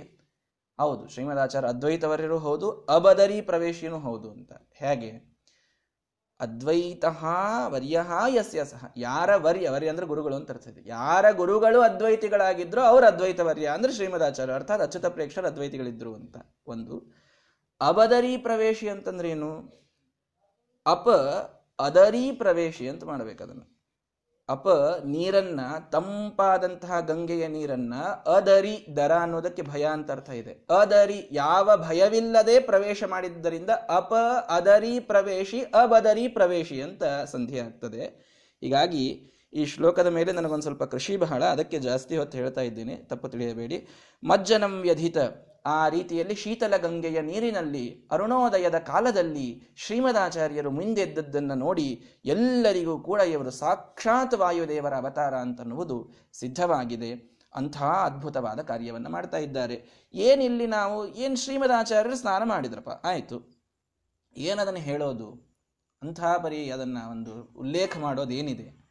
[0.79, 4.51] ಹೌದು, ಶ್ರೀಮದಾಚಾರ್ಯ ಅದ್ವೈತವರ್ಯರು ಹೌದು ಅಬದರಿ ಪ್ರವೇಶಿನೂ ಹೌದು ಅಂತ.
[4.73, 5.32] ಹೇಗೆ?
[6.43, 7.05] ಅದ್ವೈತ
[7.67, 8.93] ವರ್ಯ ಯಸ್ಯ ಸಹ.
[8.97, 10.89] ಯಾರ ವರ್ಯ ವರ್ಯ ಅಂದ್ರೆ ಗುರುಗಳು ಅಂತ ಅರ್ಥ ಇದೆ.
[10.89, 14.53] ಯಾರ ಗುರುಗಳು ಅದ್ವೈತಿಗಳಾಗಿದ್ರು ಅವರು ಅದ್ವೈತ ವರ್ಯ ಅಂದ್ರೆ ಶ್ರೀಮದಾಚಾರ್ಯ.
[14.53, 17.15] ಅರ್ಥಾತ್ ಅಚ್ಯುತ ಪ್ರೇಕ್ಷರ ಅದ್ವೈತಿಗಳಿದ್ರು ಅಂತ ಒಂದು.
[17.81, 19.83] ಅಬದರಿ ಪ್ರವೇಶಿ ಅಂತಂದ್ರೇನು?
[20.85, 21.09] ಅಪ
[21.79, 23.72] ಅದರಿ ಪ್ರವೇಶಿ ಅಂತ ಮಾಡ್ಬೇಕು ಅದನ್ನು.
[24.49, 24.67] ಅಪ
[25.05, 25.59] ನೀರನ್ನ
[25.91, 27.93] ತಂಪಾದಂತಹ ಗಂಗೆಯ ನೀರನ್ನ
[28.35, 30.67] ಅದರಿ ದರ ಅನ್ನೋದಕ್ಕೆ ಭಯ ಅಂತ ಅರ್ಥ ಇದೆ.
[30.69, 34.13] ಅದರಿ ಯಾವ ಭಯವಿಲ್ಲದೆ ಪ್ರವೇಶ ಮಾಡಿದ್ದರಿಂದ ಅಪ
[34.49, 38.33] ಅದರಿ ಪ್ರವೇಶಿ ಅಬದರಿ ಪ್ರವೇಶಿ ಅಂತ ಸಂಧಿ ಆಗ್ತದೆ.
[38.61, 42.95] ಹೀಗಾಗಿ ಈ ಶ್ಲೋಕದ ಮೇಲೆ ನನಗೊಂದು ಸ್ವಲ್ಪ ಕೃಷಿ ಬಹಳ ಅದಕ್ಕೆ ಜಾಸ್ತಿ ಹೊತ್ತು ಹೇಳ್ತಾ ಇದ್ದೀನಿ.
[42.95, 43.87] ತಪ್ಪು ತಿಳಿಯಬೇಡಿ.
[44.23, 45.17] ಮಜ್ಜನಂ ವ್ಯಧಿತ.
[45.65, 54.95] ಆ ರೀತಿಯಲ್ಲಿ ಶೀತಲ ಗಂಗೆಯ ನೀರಿನಲ್ಲಿ ಅರುಣೋದಯದ ಕಾಲದಲ್ಲಿ ಶ್ರೀಮದಾಚಾರ್ಯರು ಮುಂದೆದ್ದದ್ದನ್ನು ನೋಡಿ ಎಲ್ಲರಿಗೂ ಕೂಡ ಇವರು ಸಾಕ್ಷಾತ್ ವಾಯುದೇವರ
[54.95, 57.39] ಅವತಾರ ಅಂತನ್ನುವುದು ಸಿದ್ಧವಾಗಿದೆ.
[57.55, 60.09] ಅಂಥ ಅದ್ಭುತವಾದ ಕಾರ್ಯವನ್ನು ಮಾಡ್ತಾ ಇದ್ದಾರೆ.
[60.13, 62.89] ಏನಿಲ್ಲಿ ನಾವು ಏನು ಶ್ರೀಮದಾಚಾರ್ಯರು ಸ್ನಾನ ಮಾಡಿದ್ರಪ್ಪ?
[62.89, 63.63] ಆಯಿತು.
[64.37, 65.53] ಏನದನ್ನು ಹೇಳೋದು?
[66.01, 68.83] ಅಂಥ ಪರಿ ಅದನ್ನು ಒಂದು ಉಲ್ಲೇಖ ಮಾಡೋದು ಏನಿದೆ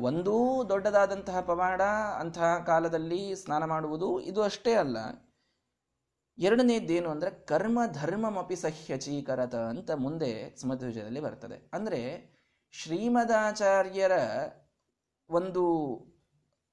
[0.00, 1.82] ಒಂದೂ ದೊಡ್ಡದಾದಂತಹ ಪವಾಡ
[2.18, 4.96] ಅಂತಹ ಕಾಲದಲ್ಲಿ ಸ್ನಾನ ಮಾಡುವುದು ಇದು ಅಷ್ಟೇ ಅಲ್ಲ.
[6.38, 11.58] ಎರಡನೇದ್ದೇನು ಅಂದರೆ ಕರ್ಮ ಧರ್ಮಮಪಿ ಸಹ್ಯಚೀಕರತ ಅಂತ ಮುಂದೆ ಸ್ಮಧ್ವಜದಲ್ಲಿ ಬರ್ತದೆ.
[11.72, 12.00] ಅಂದರೆ
[12.74, 14.14] ಶ್ರೀಮದಾಚಾರ್ಯರ
[15.30, 15.64] ಒಂದು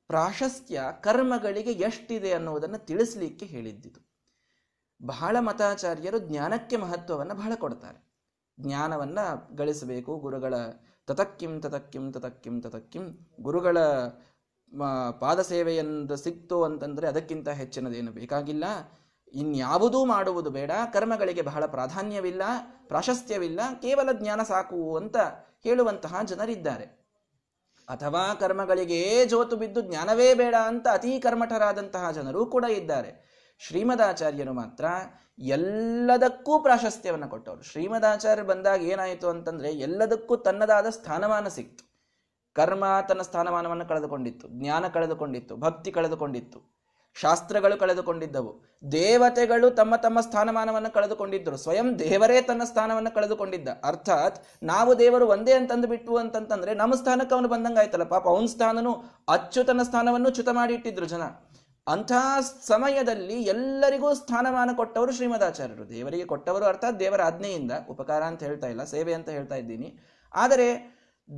[0.10, 4.00] ಪ್ರಾಶಸ್ತ್ಯ ಕರ್ಮಗಳಿಗೆ ಎಷ್ಟಿದೆ ಅನ್ನುವುದನ್ನು ತಿಳಿಸ್ಲಿಕ್ಕೆ ಹೇಳಿದ್ದಿತು.
[5.01, 8.00] ಬಹಳ ಮತಾಚಾರ್ಯರು ಜ್ಞಾನಕ್ಕೆ ಮಹತ್ವವನ್ನು ಬಹಳ ಕೊಡ್ತಾರೆ.
[8.58, 9.25] ಜ್ಞಾನವನ್ನು
[9.56, 10.56] ಗಳಿಸಬೇಕು, ಗುರುಗಳ
[11.08, 13.06] ತತಕ್ಕಿಂ ತತಕ್ಕಿಂ ತತಕ್ಕಿಂ ತತಕ್ಕಿಂ,
[13.41, 13.77] ಗುರುಗಳ
[15.22, 18.65] ಪಾದ ಸೇವೆಯಿಂದ ಸಿಕ್ತು ಅಂತಂದರೆ ಅದಕ್ಕಿಂತ ಹೆಚ್ಚಿನದೇನು ಬೇಕಾಗಿಲ್ಲ.
[19.33, 22.41] ಇನ್ಯಾವುದೂ ಮಾಡುವುದು ಬೇಡ, ಕರ್ಮಗಳಿಗೆ ಬಹಳ ಪ್ರಾಧಾನ್ಯವಿಲ್ಲ,
[22.88, 25.17] ಪ್ರಾಶಸ್ತ್ಯವಿಲ್ಲ, ಕೇವಲ ಜ್ಞಾನ ಸಾಕು ಅಂತ
[25.63, 27.01] ಹೇಳುವಂತಹ ಜನರಿದ್ದಾರೆ.
[27.89, 33.31] ಅಥವಾ ಕರ್ಮಗಳಿಗೆ ಜೋತು ಬಿದ್ದು ಜ್ಞಾನವೇ ಬೇಡ ಅಂತ ಅತೀ ಕರ್ಮಠರಾದಂತಹ ಜನರು ಕೂಡ ಇದ್ದಾರೆ.
[33.59, 34.85] ಶ್ರೀಮದಾಚಾರ್ಯರು ಮಾತ್ರ
[35.39, 37.61] ಎಲ್ಲದಕ್ಕೂ ಪ್ರಾಶಸ್ತ್ಯವನ್ನು ಕೊಟ್ಟವರು.
[37.61, 41.91] ಶ್ರೀಮದಾಚಾರ್ಯ ಬಂದಾಗ ಏನಾಯಿತು ಅಂತಂದ್ರೆ ಎಲ್ಲದಕ್ಕೂ ತನ್ನದಾದ ಸ್ಥಾನಮಾನ ಸಿಕ್ತು.
[42.53, 46.80] ಕರ್ಮ ತನ್ನ ಸ್ಥಾನಮಾನವನ್ನು ಕಳೆದುಕೊಂಡಿತ್ತು, ಜ್ಞಾನ ಕಳೆದುಕೊಂಡಿತ್ತು, ಭಕ್ತಿ ಕಳೆದುಕೊಂಡಿತ್ತು.
[47.15, 48.51] ಶಾಸ್ತ್ರಗಳು ಕಳೆದುಕೊಂಡಿದ್ದವು.
[48.91, 51.58] ದೇವತೆಗಳು ತಮ್ಮ ತಮ್ಮ ಸ್ಥಾನಮಾನವನ್ನು ಕಳೆದುಕೊಂಡಿದ್ದರು.
[51.58, 53.70] ಸ್ವಯಂ ದೇವರೇ ತನ್ನ ಸ್ಥಾನವನ್ನು ಕಳೆದುಕೊಂಡಿದ್ದ.
[53.84, 58.08] ಅರ್ಥಾತ್ ನಾವು ದೇವರು ಒಂದೇ ಅಂತಂದು ಬಿಟ್ಟು ಅಂತಂತಂದ್ರೆ ನಮ್ಮ ಸ್ಥಾನಕ್ಕೆ ಅವನು ಬಂದಂಗಾಯ್ತಲ್ಲ.
[58.15, 58.94] ಪಾಪ ಅವನ ಸ್ಥಾನನು
[59.30, 61.25] ಅಚ್ಯುತನ ಸ್ಥಾನವನ್ನು ಚ್ಯುತ ಮಾಡಿ ಇಟ್ಟಿದ್ರು ಜನ.
[61.88, 62.12] ಅಂಥ
[62.68, 65.86] ಸಮಯದಲ್ಲಿ ಎಲ್ಲರಿಗೂ ಸ್ಥಾನಮಾನ ಕೊಟ್ಟವರು ಶ್ರೀಮದಾಚಾರ್ಯರು.
[65.89, 69.89] ದೇವರಿಗೆ ಕೊಟ್ಟವರು ಅರ್ಥಾತ್ ದೇವರ ಆಜ್ಞೆಯಿಂದ ಉಪಕಾರ ಅಂತ ಹೇಳ್ತಾ ಇಲ್ಲ, ಸೇವೆ ಅಂತ ಹೇಳ್ತಾ ಇದ್ದೀನಿ.
[70.34, 70.68] ಆದರೆ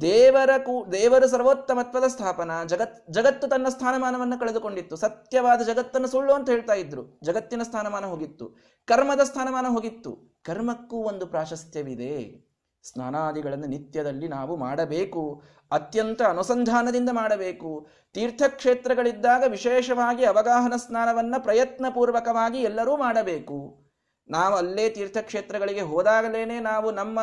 [0.01, 4.95] ದೇವರ ಕೂ, ದೇವರು ಸರ್ವೋತ್ತಮತ್ವದ ಸ್ಥಾಪನ, ಜಗತ್, ಜಗತ್ತು ತನ್ನ ಸ್ಥಾನಮಾನವನ್ನು ಕಳೆದುಕೊಂಡಿತ್ತು.
[4.95, 7.19] ಸತ್ಯವಾದ ಜಗತ್ತನ್ನು ಸುಳ್ಳು ಅಂತ ಹೇಳ್ತಾ ಇದ್ರು.
[7.23, 8.57] ಜಗತ್ತಿನ ಸ್ಥಾನಮಾನ ಹೋಗಿತ್ತು.
[8.85, 10.41] ಕರ್ಮದ ಸ್ಥಾನಮಾನ ಹೋಗಿತ್ತು.
[10.43, 12.43] ಕರ್ಮಕ್ಕೂ ಒಂದು ಪ್ರಾಶಸ್ತ್ಯವಿದೆ.
[12.83, 15.43] ಸ್ನಾನಾದಿಗಳನ್ನು ನಿತ್ಯದಲ್ಲಿ ನಾವು ಮಾಡಬೇಕು.
[15.71, 17.87] ಅತ್ಯಂತ ಅನುಸಂಧಾನದಿಂದ ಮಾಡಬೇಕು.
[18.13, 23.83] ತೀರ್ಥಕ್ಷೇತ್ರಗಳಿದ್ದಾಗ ವಿಶೇಷವಾಗಿ ಅವಗಾಹನ ಸ್ನಾನವನ್ನ ಪ್ರಯತ್ನಪೂರ್ವಕವಾಗಿ ಎಲ್ಲರೂ ಮಾಡಬೇಕು.
[24.29, 27.19] ನಾವು ಅಲ್ಲೇ ತೀರ್ಥಕ್ಷೇತ್ರಗಳಿಗೆ ಹೋದಾಗಲೇನೆ ನಾವು ನಮ್ಮ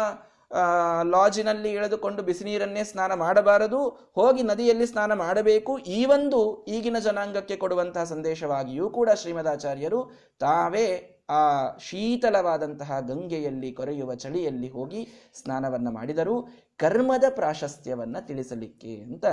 [1.02, 8.90] ಲಾಜಿನಲ್ಲಿ ಇಳಿದುಕೊಂಡು ಬಿಸಿನೀರನ್ನೇ ಸ್ನಾನ ಮಾಡಬಾರದು, ಹೋಗಿ ನದಿಯಲ್ಲಿ ಸ್ನಾನ ಮಾಡಬೇಕು, ಈ ಒಂದು ಈಗಿನ ಜನಾಂಗಕ್ಕೆ ಕೊಡುವಂತಹ ಸಂದೇಶವಾಗಿಯೂ
[8.90, 11.42] ಕೂಡ ಶ್ರೀಮದಾಚಾರ್ಯರು ತಾವೇ ಆ
[11.78, 15.08] ಶೀತಲವಾದಂತಹ ಗಂಗೆಯಲ್ಲಿ ಕೊರೆಯುವ ಚಳಿಯಲ್ಲಿ ಹೋಗಿ
[15.42, 16.48] ಸ್ನಾನವನ್ನು ಮಾಡಿದರು.
[16.76, 19.26] ಕರ್ಮದ ಪ್ರಾಶಸ್ತ್ಯವನ್ನು ತಿಳಿಸಲಿಕ್ಕೆ ಅಂತ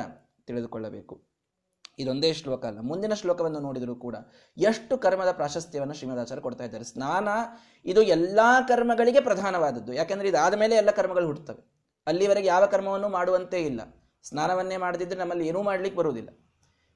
[0.48, 1.37] ತಿಳಿದುಕೊಳ್ಳಬೇಕು.
[2.00, 2.80] ಇದೊಂದೇ ಶ್ಲೋಕ ಅಲ್ಲ.
[2.80, 4.16] ಮುಂದಿನ ಶ್ಲೋಕವನ್ನು ನೋಡಿದರೂ ಕೂಡ
[4.58, 6.84] ಎಷ್ಟು ಕರ್ಮದ ಪ್ರಾಶಸ್ತ್ಯವನ್ನು ಶ್ರೀಮದಾಚಾರ್ಯ ಕೊಡ್ತಾ ಇದ್ದಾರೆ.
[6.84, 7.27] ಸ್ನಾನ,
[7.86, 9.94] ಇದು ಎಲ್ಲ ಕರ್ಮಗಳಿಗೆ ಪ್ರಧಾನವಾದದ್ದು.
[9.94, 11.77] ಯಾಕೆಂದ್ರೆ ಇದಾದ ಮೇಲೆ ಎಲ್ಲ ಕರ್ಮಗಳು ಹುಟ್ಟುತ್ತವೆ
[12.08, 13.82] ಅಲ್ಲಿವರೆಗೆ ಯಾವ ಕರ್ಮವನ್ನು ಮಾಡುವಂತೆ ಇಲ್ಲ.
[14.24, 16.30] ಸ್ನಾನವನ್ನೇ ಮಾಡದಿದ್ದರೆ ನಮ್ಮಲ್ಲಿ ಏನೂ ಮಾಡಲಿಕ್ಕೆ ಬರುವುದಿಲ್ಲ.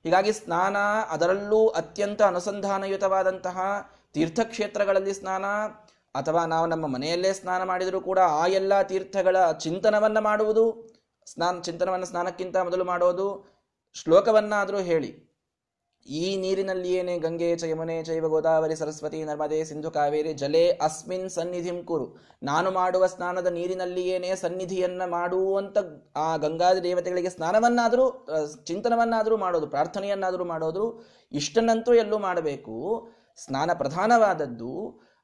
[0.04, 0.78] ಹೀಗಾಗಿ ಸ್ನಾನ,
[1.10, 3.60] ಅದರಲ್ಲೂ ಅತ್ಯಂತ ಅನುಸಂಧಾನಯುತವಾದಂತಹ
[4.14, 5.46] ತೀರ್ಥಕ್ಷೇತ್ರಗಳಲ್ಲಿ ಸ್ನಾನ,
[6.16, 10.90] ಅಥವಾ ನಾವು ನಮ್ಮ ಮನೆಯಲ್ಲೇ ಸ್ನಾನ ಮಾಡಿದರೂ ಕೂಡ ಆ ಎಲ್ಲ ತೀರ್ಥಗಳ ಚಿಂತನವನ್ನು ಮಾಡುವುದು,
[11.26, 13.51] ಸ್ನಾನ ಚಿಂತನವನ್ನು ಸ್ನಾನಕ್ಕಿಂತ ಮೊದಲು ಮಾಡೋದು
[13.96, 15.12] ಶ್ಲೋಕವನ್ನಾದರೂ ಹೇಳಿ.
[16.06, 17.66] ಈ ನೀರಿನಲ್ಲಿಯೇನೆ ಗಂಗೆ ಚ
[18.08, 22.08] ಚೈವ ಗೋದಾವರಿ ಸರಸ್ವತಿ ನರ್ಮದೆ ಸಿಂಧು ಕಾವೇರಿ ಜಲೇ ಅಸ್ಮಿನ್ ಸನ್ನಿಧಿಂ ಕುರು.
[22.44, 25.78] ನಾನು ಮಾಡುವ ಸ್ನಾನದ ನೀರಿನಲ್ಲಿಯೇನೆ ಸನ್ನಿಧಿಯನ್ನ ಮಾಡುವಂತ
[26.16, 28.06] ಆ ಗಂಗಾದಿ ದೇವತೆಗಳಿಗೆ ಸ್ನಾನವನ್ನಾದರೂ
[28.70, 30.86] ಚಿಂತನವನ್ನಾದರೂ ಮಾಡೋದು, ಪ್ರಾರ್ಥನೆಯನ್ನಾದರೂ ಮಾಡೋದು
[31.32, 32.78] ಇಷ್ಟನ್ನಂತೂ ಎಲ್ಲೂ ಮಾಡಬೇಕು.
[33.38, 34.74] ಸ್ನಾನ ಪ್ರಧಾನವಾದದ್ದು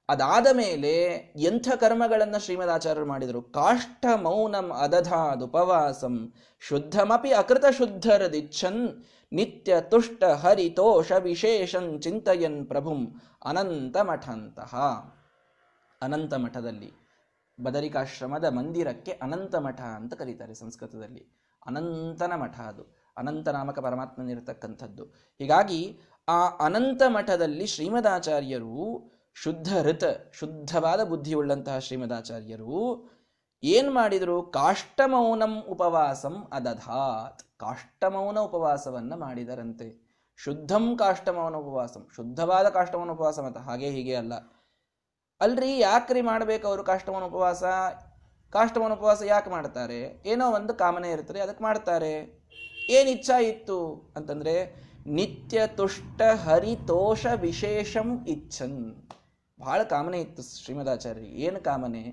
[0.09, 0.93] ಅದಾದ ಮೇಲೆ
[1.35, 3.41] ಎಂಥ ಕರ್ಮಗಳನ್ನು ಶ್ರೀಮದಾಚಾರ್ಯರು ಮಾಡಿದರು?
[3.41, 14.75] ಕಾಷ್ಟ ಮೌನಂ ಅದಧಾದುಪವಾಸಂ ಶುದ್ಧಮಪಿ ಅಕೃತ ಶುದ್ಧರದಿಚ್ಛನ್ ನಿತ್ಯ ತುಷ್ಟ ಹರಿತೋಷ ವಿಶೇಷಂ ಚಿಂತಯನ್ ಪ್ರಭುಂ ಅನಂತ ಮಠಂತಹ
[16.01, 16.91] ಅನಂತ ಮಠದಲ್ಲಿ
[17.61, 21.27] ಬದರಿಕಾಶ್ರಮದ ಮಂದಿರಕ್ಕೆ ಅನಂತ ಮಠ ಅಂತ ಕರೀತಾರೆ ಸಂಸ್ಕೃತದಲ್ಲಿ.
[21.67, 22.83] ಅನಂತನ ಮಠ ಅದು.
[23.17, 25.03] ಅನಂತ ನಾಮಕ ಪರಮಾತ್ಮನಿರತಕ್ಕಂಥದ್ದು.
[25.37, 30.03] ಹೀಗಾಗಿ ಆ ಅನಂತ ಮಠದಲ್ಲಿ ಶ್ರೀಮದಾಚಾರ್ಯರು ಶುದ್ಧ ಋತ,
[30.34, 33.10] ಶುದ್ಧವಾದ ಬುದ್ಧಿಯುಳ್ಳಂತಹ ಶ್ರೀಮದಾಚಾರ್ಯರು
[33.63, 34.44] ಏನ್ ಮಾಡಿದ್ರು?
[34.44, 37.44] ಕಾಷ್ಟಮೌನಂ ಉಪವಾಸಂ ಅದಧಾತ್.
[37.58, 40.08] ಕಾಷ್ಟಮೌನ ಉಪವಾಸವನ್ನ ಮಾಡಿದರಂತೆ.
[40.38, 42.08] ಶುದ್ಧಂ ಕಾಷ್ಟಮೌನ ಉಪವಾಸಂ.
[42.15, 44.34] ಶುದ್ಧವಾದ ಕಾಷ್ಟಮೌನ ಉಪವಾಸ ಮತ ಹಾಗೆ ಹೀಗೆ ಅಲ್ಲ.
[45.41, 47.63] ಅಲ್ರಿ, ಯಾಕ್ರಿ ಮಾಡ್ಬೇಕು ಅವರು ಕಾಷ್ಟಮೌನ ಉಪವಾಸ?
[48.50, 50.24] ಕಾಷ್ಟಮೌನ ಉಪವಾಸ ಯಾಕೆ ಮಾಡ್ತಾರೆ?
[50.25, 52.44] ಏನೋ ಒಂದು ಕಾಮನೆ ಇರ್ತದೆ ಅದಕ್ಕೆ ಮಾಡ್ತಾರೆ.
[52.89, 58.96] ಏನ್ ಇಚ್ಛಾ ಇತ್ತು ಅಂತಂದ್ರೆ, ನಿತ್ಯ ತುಷ್ಟ ಹರಿತೋಷ ವಿಶೇಷಂ ಇಚ್ಛನ್.
[59.59, 61.21] ಬಹಳ ಕಾಮನೆ ಇತ್ತು ಶ್ರೀಮದಾಚಾರ್ಯ.
[61.21, 62.03] ಏನು ಕಾಮನೆ?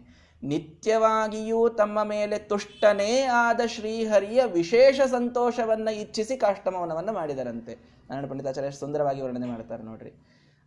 [0.42, 7.74] ನಿತ್ಯವಾಗಿಯೂ ತಮ್ಮ ಮೇಲೆ ತುಷ್ಟನೇ ಆದ ಶ್ರೀಹರಿಯ ವಿಶೇಷ ಸಂತೋಷವನ್ನು ಇಚ್ಛಿಸಿ ಕಾಷ್ಟಮೌನವನ್ನು ಮಾಡಿದರಂತೆ.
[8.10, 10.10] ನಾರಾಯಣ ಪಂಡಿತಾಚಾರ್ಯ ಸುಂದರವಾಗಿ ವರ್ಣನೆ ಮಾಡ್ತಾರೆ ನೋಡ್ರಿ.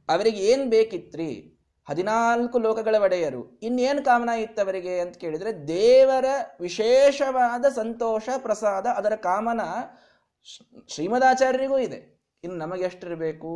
[0.10, 1.53] ಅವರಿಗೆ ಏನು ಬೇಕಿತ್ರಿ?
[1.89, 3.60] ಹದಿನಾಲ್ಕು ಲೋಕಗಳ ಒಡೆಯರು.
[3.60, 6.25] ಇನ್ನೇನು ಕಾಮನ ಇತ್ತು ಅವರಿಗೆ ಅಂತ ಕೇಳಿದ್ರೆ ದೇವರ
[6.62, 9.62] ವಿಶೇಷವಾದ ಸಂತೋಷ, ಪ್ರಸಾದ ಅದರ ಕಾಮನ
[10.88, 12.22] ಶ್ರೀಮದಾಚಾರ್ಯರಿಗೂ ಇದೆ.
[12.43, 13.51] ಇನ್ನು ನಮಗೆ ಎಷ್ಟಿರಬೇಕು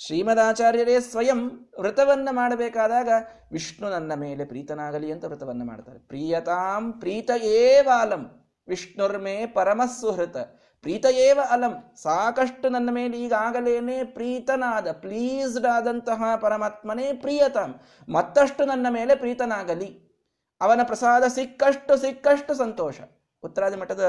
[0.00, 3.08] ಶ್ರೀಮದಾಚಾರ್ಯರೇ ಸ್ವಯಂ ವ್ರತವನ್ನು ಮಾಡಬೇಕಾದಾಗ
[3.52, 5.98] ವಿಷ್ಣು ನನ್ನ ಮೇಲೆ ಪ್ರೀತನಾಗಲಿ ಅಂತ ವ್ರತವನ್ನು ಮಾಡ್ತಾರೆ.
[5.98, 10.36] ಪ್ರಿಯತಾಂ ಪ್ರೀತ ಏವಾಲಂ ವಿಷ್ಣುರ್ಮೇ ಪರಮಸ್ಸುಹೃತ.
[10.82, 11.92] ಪ್ರೀತ ಏವ ಅಲಂ.
[12.02, 17.80] ಸಾಕಷ್ಟು ನನ್ನ ಮೇಲೆ ಈಗಾಗಲೇನೆ ಪ್ರೀತನಾದ ಪ್ಲೀಸ್ಡ್ ಆದಂತಹ ಪರಮಾತ್ಮನೇ ಪ್ರಿಯತಾಂ.
[18.08, 20.16] ಮತ್ತಷ್ಟು ನನ್ನ ಮೇಲೆ ಪ್ರೀತನಾಗಲಿ.
[20.60, 23.00] ಅವನ ಪ್ರಸಾದ ಸಿಕ್ಕಷ್ಟು ಸಿಕ್ಕಷ್ಟು ಸಂತೋಷ.
[23.42, 24.04] ಉತ್ತರಾದಿ ಮಠದ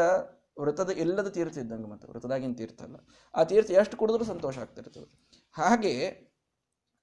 [0.59, 2.95] ವೃತದ ಇಲ್ಲದ ತೀರ್ಥ ಇದ್ದಂಗೆ ಮತ್ತು, ವೃತದಾಗಿನ ತೀರ್ಥ ಅಲ್ಲ.
[3.35, 5.07] ಆ ತೀರ್ಥ ಎಷ್ಟು ಕುಡಿದ್ರೂ ಸಂತೋಷ ಆಗ್ತಿರ್ತದೆ.
[5.55, 5.93] ಹಾಗೆ,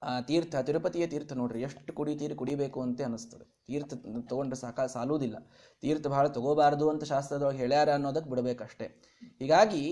[0.02, 3.44] ಆ ತೀರ್ಥ, ತಿರುಪತಿಯ ತೀರ್ಥ ನೋಡ್ರಿ, ಎಷ್ಟು ಕುಡಿತೀರಿ ಕುಡಿಬೇಕು ಅಂತ ಅನಿಸ್ತದೆ.
[3.66, 3.94] ತೀರ್ಥ
[4.28, 5.36] ತಗೊಂಡ್ರೆ ಸಾಕ ಸಾಲುವುದಿಲ್ಲ
[5.80, 8.86] ತೀರ್ಥ ಬಹಳ ತಗೋಬಾರದು ಅಂತ ಶಾಸ್ತ್ರದೊಳಗೆ ಹೇಳ್ಯಾರ ಅನ್ನೋದಕ್ಕೆ ಬಿಡಬೇಕಷ್ಟೇ.
[9.40, 9.84] ಹೀಗಾಗಿ,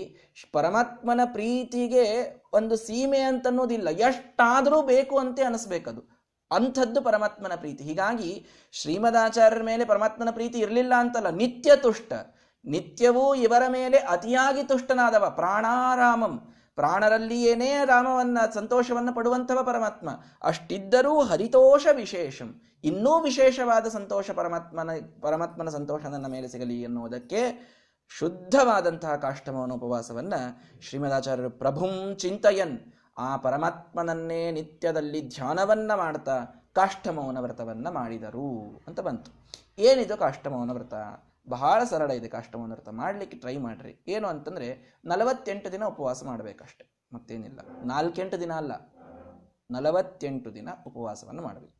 [0.53, 2.05] ಪರಮಾತ್ಮನ ಪ್ರೀತಿಗೆ
[2.53, 6.03] ಒಂದು ಸೀಮೆ ಅಂತ ಅನ್ನೋದಿಲ್ಲ ಎಷ್ಟಾದರೂ ಬೇಕು ಅಂತೆ ಅನಿಸ್ಬೇಕದು.
[6.51, 7.83] ಅಂಥದ್ದು ಪರಮಾತ್ಮನ ಪ್ರೀತಿ.
[7.83, 8.31] ಹೀಗಾಗಿ
[8.71, 12.13] ಶ್ರೀಮದಾಚಾರ್ಯರ ಮೇಲೆ ಪರಮಾತ್ಮನ ಪ್ರೀತಿ ಇರಲಿಲ್ಲ ಅಂತಲ್ಲ, ನಿತ್ಯ ತುಷ್ಟ.
[12.65, 16.53] ನಿತ್ಯವೂ ಇವರ ಮೇಲೆ ಅತಿಯಾಗಿ ತುಷ್ಟನಾದವ ಪ್ರಾಣಾರಾಮಂ.
[16.75, 20.09] ಪ್ರಾಣರಲ್ಲಿಯೇನೇ ರಾಮವನ್ನ, ಸಂತೋಷವನ್ನು ಪಡುವಂಥವ ಪರಮಾತ್ಮ.
[20.43, 22.61] ಅಷ್ಟಿದ್ದರೂ ಹರಿತೋಷ ವಿಶೇಷಂ.
[22.83, 24.89] ಇನ್ನೂ ವಿಶೇಷವಾದ ಸಂತೋಷ ಪರಮಾತ್ಮನ
[25.21, 27.75] ಪರಮಾತ್ಮನ ಸಂತೋಷ ನನ್ನ ಮೇಲೆ ಸಿಗಲಿ ಎನ್ನುವುದಕ್ಕೆ
[28.09, 30.33] ಶುದ್ಧವಾದಂತಹ ಕಾಷ್ಟಮವನ ಉಪವಾಸವನ್ನ
[30.81, 32.79] ಶ್ರೀಮದಾಚಾರ್ಯರು ಪ್ರಭುಂ ಚಿಂತಯನ್.
[33.17, 36.39] ಆ ಪರಮಾತ್ಮನನ್ನೇ ನಿತ್ಯದಲ್ಲಿ ಧ್ಯಾನವನ್ನ ಮಾಡ್ತಾ
[36.75, 39.31] ಕಾಷ್ಟಮೌನ ವ್ರತವನ್ನ ಮಾಡಿದರು ಅಂತ ಬಂತು.
[39.77, 40.93] ಏನಿದು ಕಾಷ್ಟಮೌನ ವ್ರತ
[41.49, 44.05] ಬಹಳ ಸರಳ ಇದೆ ಕಾಷ್ಟಮೌನ ವ್ರತ ಮಾಡ್ಲಿಕ್ಕೆ ಟ್ರೈ ಮಾಡ್ರಿ.
[44.07, 47.07] ಏನು ಅಂತಂದ್ರೆ ನಲವತ್ತೆಂಟು ದಿನ ಉಪವಾಸ ಮಾಡಬೇಕಷ್ಟೆ.
[47.13, 47.59] ಮತ್ತೇನಿಲ್ಲ.
[47.85, 48.71] ನಾಲ್ಕೆಂಟು ದಿನ ಅಲ್ಲ.
[49.71, 51.75] ನಲವತ್ತೆಂಟು ದಿನ ಉಪವಾಸವನ್ನು ಮಾಡಬೇಕು.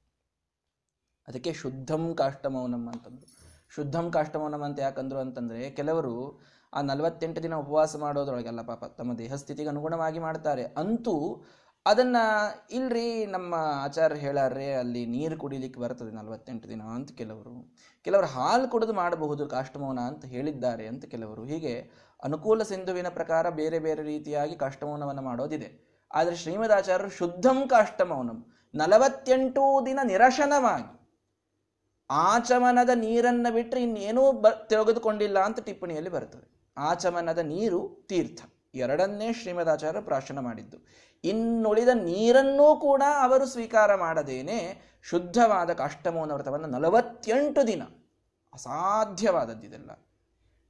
[1.27, 3.35] ಅದಕ್ಕೆ ಶುದ್ಧಂ ಕಾಷ್ಟಮೌನಂ ಅಂತಂದ್ರು.
[3.69, 6.41] ಶುದ್ಧಂ ಕಾಷ್ಟಮೌನಂ ಅಂತ ಯಾಕಂದ್ರು ಅಂತಂದ್ರೆ ಕೆಲವರು
[6.73, 10.63] ಆ ನಲವತ್ತೆಂಟು ದಿನ ಉಪವಾಸ ಮಾಡೋದ್ರೊಳಗೆಲ್ಲ ಪಾಪ ತಮ್ಮ ದೇಹಸ್ಥಿತಿಗೆ ಅನುಗುಣವಾಗಿ ಮಾಡ್ತಾರೆ.
[10.63, 11.43] ಅಂತೂ
[11.85, 12.17] ಅದನ್ನ
[12.71, 17.55] ಇಲ್ರಿ ನಮ್ಮ ಆಚಾರ್ಯ ಹೇಳಾರ್ರೆ, ಅಲ್ಲಿ ನೀರು ಕುಡಿಲಿಕ್ಕೆ ಬರ್ತದೆ ನಲವತ್ತೆಂಟು ದಿನ ಅಂತ ಕೆಲವರು.
[18.05, 21.45] ಕೆಲವರು ಹಾಲು ಕುಡಿದು ಮಾಡಬಹುದು, ಕಾಷ್ಟಮೌನ ಅಂತ ಹೇಳಿದ್ದಾರೆ ಅಂತ ಕೆಲವರು.
[21.45, 21.73] ಹೀಗೆ
[22.23, 25.69] ಅನುಕೂಲ ಸಿಂಧುವಿನ ಪ್ರಕಾರ ಬೇರೆ ಬೇರೆ ರೀತಿಯಾಗಿ ಕಾಷ್ಟಮೌನವನ್ನು ಮಾಡೋದಿದೆ.
[26.11, 28.39] ಆದರೆ ಶ್ರೀಮದಾಚಾರ್ಯರು ಶುದ್ಧಂ ಕಾಷ್ಟಮೌನಂ,
[28.73, 30.91] ನಲವತ್ತೆಂಟು ದಿನ ನಿರಶನವಾಗಿ
[32.09, 36.45] ಆಚಮನದ ನೀರನ್ನು ಬಿಟ್ಟರೆ ಇನ್ನೇನೂ ಬ, ತೆಗೆದುಕೊಂಡಿಲ್ಲ ಅಂತ ಟಿಪ್ಪಣಿಯಲ್ಲಿ ಬರ್ತದೆ.
[36.77, 38.41] ಆಚಮನದ ನೀರು ತೀರ್ಥ.
[38.79, 40.77] ಎರಡನ್ನೇ ಶ್ರೀಮದಾಚಾರ್ಯ ಪ್ರಾಶನ ಮಾಡಿದ್ದು.
[41.23, 47.83] ಇನ್ನುಳಿದ ನೀರನ್ನೂ ಕೂಡ ಅವರು ಸ್ವೀಕಾರ ಮಾಡದೇನೆ ಶುದ್ಧವಾದ ಕಾಷ್ಟಮೋನ ವ್ರತವನ್ನು ನಲವತ್ತೆಂಟು ದಿನ.
[48.53, 49.91] ಅಸಾಧ್ಯವಾದದ್ದಿದೆಲ್ಲ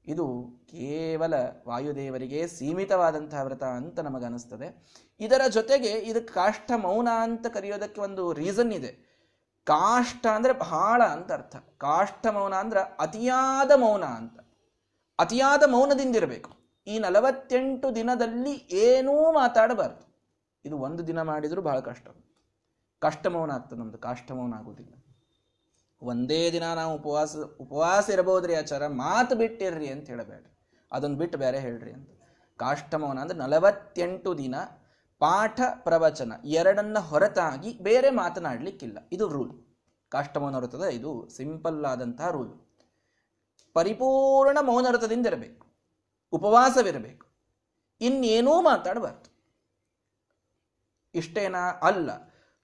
[0.07, 1.33] ಇದು ಕೇವಲ
[1.67, 4.85] ವಾಯುದೇವರಿಗೆ ಸೀಮಿತವಾದಂತಹ ವ್ರತ ಅಂತ ನಮಗನ್ನಿಸ್ತದೆ
[5.19, 9.15] ಇದರ ಜೊತೆಗೆ ಇದಕ್ಕೆ ಕಾಷ್ಟ ಮೌನ ಅಂತ ಕರೆಯೋದಕ್ಕೆ ಒಂದು ರೀಸನ್ ಇದೆ.
[9.63, 11.55] ಕಾಷ್ಟ ಅಂದ್ರೆ ಬಹಳ ಅಂತ ಅರ್ಥ.
[11.77, 14.39] ಕಾಷ್ಟ ಮೌನ ಅಂದ್ರೆ ಅತಿಯಾದ ಮೌನ ಅಂತ.
[15.19, 16.54] ಅತಿಯಾದ ಮೌನದಿಂದಿರಬೇಕು.
[16.87, 20.15] ಈ ನಲವತ್ತೆಂಟು ದಿನದಲ್ಲಿ ಏನೂ ಮಾತಾಡಬಾರ್ದು.
[20.65, 22.07] ಇದು ಒಂದು ದಿನ ಮಾಡಿದರೂ ಬಹಳ ಕಷ್ಟ.
[22.99, 24.93] ಕಷ್ಟ ಮೌನ ಆಗ್ತದೆ ನಮ್ದು ಕಾಷ್ಟ ಮೌನ ಆಗುವುದಿಲ್ಲ
[26.01, 30.57] ಒಂದೇ ದಿನ ನಾವು ಉಪವಾಸ ಉಪವಾಸ ಇರಬಹುದ್ರಿ ಆಚಾರ, ಮಾತು ಬಿಟ್ಟಿರ್ರಿ ಅಂತ ಹೇಳಬೇಡ್ರಿ.
[30.91, 32.09] ಅದನ್ನು ಬಿಟ್ಟು ಬೇರೆ ಹೇಳ್ರಿ ಅಂತ.
[32.57, 34.55] ಕಾಷ್ಟಮೌನ ಅಂದ್ರೆ ನಲವತ್ತೆಂಟು ದಿನ
[35.19, 38.97] ಪಾಠ ಪ್ರವಚನ, ಎರಡನ್ನ ಹೊರತಾಗಿ ಬೇರೆ ಮಾತನಾಡ್ಲಿಕ್ಕಿಲ್ಲ.
[39.11, 39.65] ಇದು ರೂಲ್
[40.09, 40.55] ಕಾಷ್ಟಮೌನ
[40.91, 42.53] ಇದು ಸಿಂಪಲ್ ಆದಂತಹ ರೂಲ್
[43.73, 44.85] ಪರಿಪೂರ್ಣ ಮೌನ
[45.25, 45.74] ಇರಬೇಕು.
[46.35, 47.27] ಉಪವಾಸವಿರಬೇಕು.
[48.01, 49.35] ಇನ್ನೇನೂ ಮಾತಾಡಬಾರ್ದು.
[51.15, 51.69] ಇಷ್ಟೇನಾ?
[51.83, 52.09] ಅಲ್ಲ.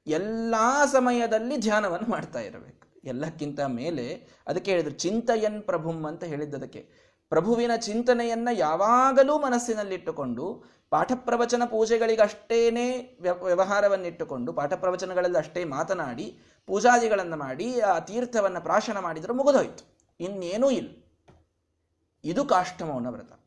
[0.07, 0.55] ಎಲ್ಲ
[0.85, 2.87] ಸಮಯದಲ್ಲಿ ಧ್ಯಾನವನ್ನು ಮಾಡ್ತಾ ಇರಬೇಕು.
[3.03, 7.11] ಎಲ್ಲಕ್ಕಿಂತ ಮೇಲೆ ಅದಕ್ಕೆ ಹೇಳಿದ್ರು ಚಿಂತಯನ್ ಪ್ರಭುಂ ಅಂತ ಹೇಳಿದ್ದದಕ್ಕೆ.
[7.29, 17.99] ಪ್ರಭುವಿನ ಚಿಂತನೆಯನ್ನ ಯಾವಾಗಲೂ ಮನಸ್ಸಿನಲ್ಲಿಟ್ಟುಕೊಂಡು ಪಾಠ ಪ್ರವಚನ ಪೂಜೆಗಳಿಗಷ್ಟೇನೆ ವ್ಯವಹಾರವನ್ನಿಟ್ಟುಕೊಂಡು ಪಾಠ ಪ್ರವಚನಗಳಲ್ಲಿ ಅಷ್ಟೇ ಮಾತನಾಡಿ, ಪೂಜಾದಿಗಳನ್ನು ಮಾಡಿ, ಆ
[17.99, 19.97] ತೀರ್ಥವನ್ನು ಪ್ರಾಶನ ಮಾಡಿದರೆ ಮುಗಿದೋಯ್ತು.
[20.19, 21.03] ಇನ್ನೇನೂ ಇಲ್ಲ.
[22.23, 23.40] ಇದು ಕಾಷ್ಟಮೌನ ವ್ರತ.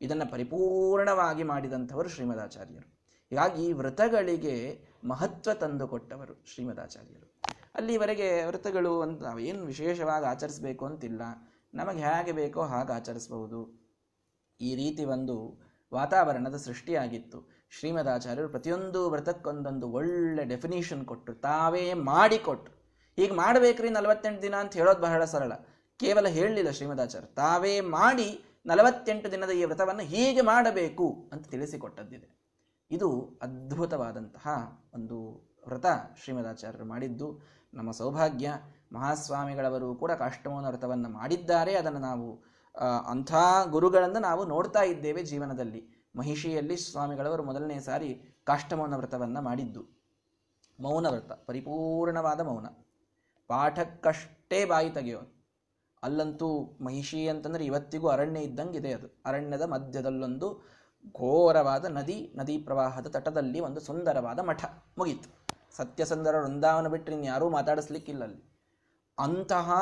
[0.00, 2.98] ಇದನ್ನು ಪರಿಪೂರ್ಣವಾಗಿ ಮಾಡಿದಂಥವರು ಶ್ರೀಮದಾಚಾರ್ಯರು.
[3.30, 7.40] ಹೀಗಾಗಿ ವ್ರತಗಳಿಗೆ ಮಹತ್ವ ತಂದುಕೊಟ್ಟವರು ಶ್ರೀಮದಾಚಾರ್ಯರು.
[7.74, 11.22] ಅಲ್ಲಿವರೆಗೆ ವ್ರತಗಳು ಅಂತ ಏನು ವಿಶೇಷವಾಗಿ ಆಚರಿಸಬೇಕು ಅಂತಿಲ್ಲ.
[11.74, 13.88] ನಮಗೆ ಹೇಗೆ ಬೇಕೋ ಹಾಗೆ ಆಚರಿಸಬಹುದು.
[14.60, 15.60] ಈ ರೀತಿ ಒಂದು
[15.94, 17.48] ವಾತಾವರಣದ ಸೃಷ್ಟಿಯಾಗಿತ್ತು.
[17.70, 22.78] ಶ್ರೀಮದಾಚಾರ್ಯರು ಪ್ರತಿಯೊಂದು ವ್ರತಕ್ಕೊಂದೊಂದು ಒಳ್ಳೆ ಡೆಫಿನೇಷನ್ ಕೊಟ್ಟರು ತಾವೇ ಮಾಡಿಕೊಟ್ರು.
[23.18, 25.52] ಈಗ ಮಾಡಬೇಕ್ರಿ ನಲವತ್ತೆಂಟು ದಿನ ಅಂತ ಹೇಳೋದು ಬಹಳ ಸರಳ.
[25.96, 32.38] ಕೇವಲ ಹೇಳಲಿಲ್ಲ ಶ್ರೀಮದಾಚಾರ್ಯ ತಾವೇ ಮಾಡಿ ನಲವತ್ತೆಂಟು ದಿನದ ಈ ವ್ರತವನ್ನು ಹೀಗೆ ಮಾಡಬೇಕು ಅಂತ ತಿಳಿಸಿಕೊಟ್ಟದ್ದಿದೆ.
[32.90, 34.48] ಇದು ಅದ್ಭುತವಾದಂತಹ
[34.94, 35.86] ಒಂದು ವ್ರತ
[36.22, 37.40] ಶ್ರೀಮದಾಚಾರ್ಯರು ಮಾಡಿದ್ದು.
[37.74, 38.52] ನಮ್ಮ ಸೌಭಾಗ್ಯ,
[38.92, 41.74] ಮಹಾಸ್ವಾಮಿಗಳವರು ಕೂಡ ಕಾಷ್ಟಮೋನ ವ್ರತವನ್ನು ಮಾಡಿದ್ದಾರೆ.
[41.74, 42.44] ಅದನ್ನು ನಾವು
[43.08, 43.34] ಅಂಥ
[43.70, 46.08] ಗುರುಗಳನ್ನು ನಾವು ನೋಡ್ತಾ ಇದ್ದೇವೆ ಜೀವನದಲ್ಲಿ.
[46.16, 49.98] ಮಹಿಷಿಯಲ್ಲಿ ಸ್ವಾಮಿಗಳವರು ಮೊದಲನೇ ಸಾರಿ ಕಾಷ್ಟಮೌನ ವ್ರತವನ್ನು ಮಾಡಿದ್ದು.
[50.80, 52.66] ಮೌನ ವ್ರತ, ಪರಿಪೂರ್ಣವಾದ ಮೌನ.
[53.46, 55.37] ಪಾಠಕ್ಕಷ್ಟೇ ಬಾಯಿ ತೆಗೆಯೋನು
[56.02, 59.22] ಅಲ್ಲಂತೂ ಮಹಿಷಿ ಅಂತಂದ್ರೆ ಇವತ್ತಿಗೂ ಅರಣ್ಯ ಇದ್ದಂಗಿದೆ ಅದು.
[59.26, 60.78] ಅರಣ್ಯದ ಮಧ್ಯದಲ್ಲೊಂದು
[61.16, 64.64] ಘೋರವಾದ ನದಿ ನದಿ ಪ್ರವಾಹದ ತಟದಲ್ಲಿ ಒಂದು ಸುಂದರವಾದ ಮಠ
[64.98, 65.28] ಮುಗೀತು.
[65.76, 68.58] ಸತ್ಯಸಂದರ ವೃಂದಾವನ ಬಿಟ್ಟರೆ ಇನ್ಯಾರೂ ಮಾತಾಡಿಸ್ಲಿಕ್ಕಿಲ್ಲ ಅಲ್ಲಿ.
[69.18, 69.72] ಅಂತಹ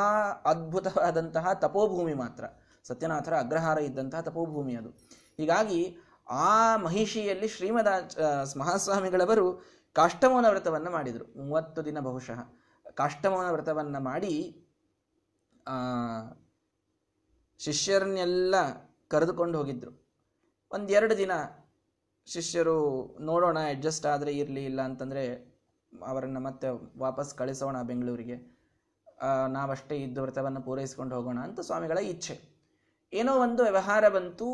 [0.44, 2.44] ಅದ್ಭುತವಾದಂತಹ ತಪೋಭೂಮಿ ಮಾತ್ರ.
[2.84, 4.88] ಸತ್ಯನಾಥರ ಅಗ್ರಹಾರ ಇದ್ದಂತಹ ತಪೋಭೂಮಿ ಅದು.
[5.36, 5.96] ಹೀಗಾಗಿ
[6.28, 7.86] ಆ ಮಹಿಷಿಯಲ್ಲಿ ಶ್ರೀಮದ
[8.56, 11.44] ಮಹಾಸ್ವಾಮಿಗಳವರು ಕಾಷ್ಟಮೌನ ವ್ರತವನ್ನು ಮಾಡಿದರು.
[11.44, 12.40] ಮೂವತ್ತು ದಿನ ಬಹುಶಃ.
[12.94, 14.62] ಕಾಷ್ಟಮೌನ ವ್ರತವನ್ನು ಮಾಡಿ
[17.60, 18.54] ಶಿಷ್ಯರನ್ನೆಲ್ಲ
[19.10, 19.92] ಕರೆದುಕೊಂಡು ಹೋಗಿದ್ರು.
[20.72, 21.32] ಒಂದೆರಡು ದಿನ
[22.26, 22.76] ಶಿಷ್ಯರು
[23.20, 25.22] ನೋಡೋಣ ಅಡ್ಜಸ್ಟ್ ಆದರೆ ಇರಲಿ, ಇಲ್ಲ ಅಂತಂದರೆ
[25.92, 28.36] ಅವರನ್ನು ಮತ್ತೆ ವಾಪಸ್ ಕಳಿಸೋಣ ಬೆಂಗಳೂರಿಗೆ.
[29.48, 32.34] ನಾವಷ್ಟೇ ಇದ್ದು ವ್ರತವನ್ನು ಪೂರೈಸಿಕೊಂಡು ಹೋಗೋಣ ಅಂತ ಸ್ವಾಮಿಗಳ ಇಚ್ಛೆ.
[33.12, 34.48] ಏನೋ ಒಂದು ವ್ಯವಹಾರ ಬಂತು,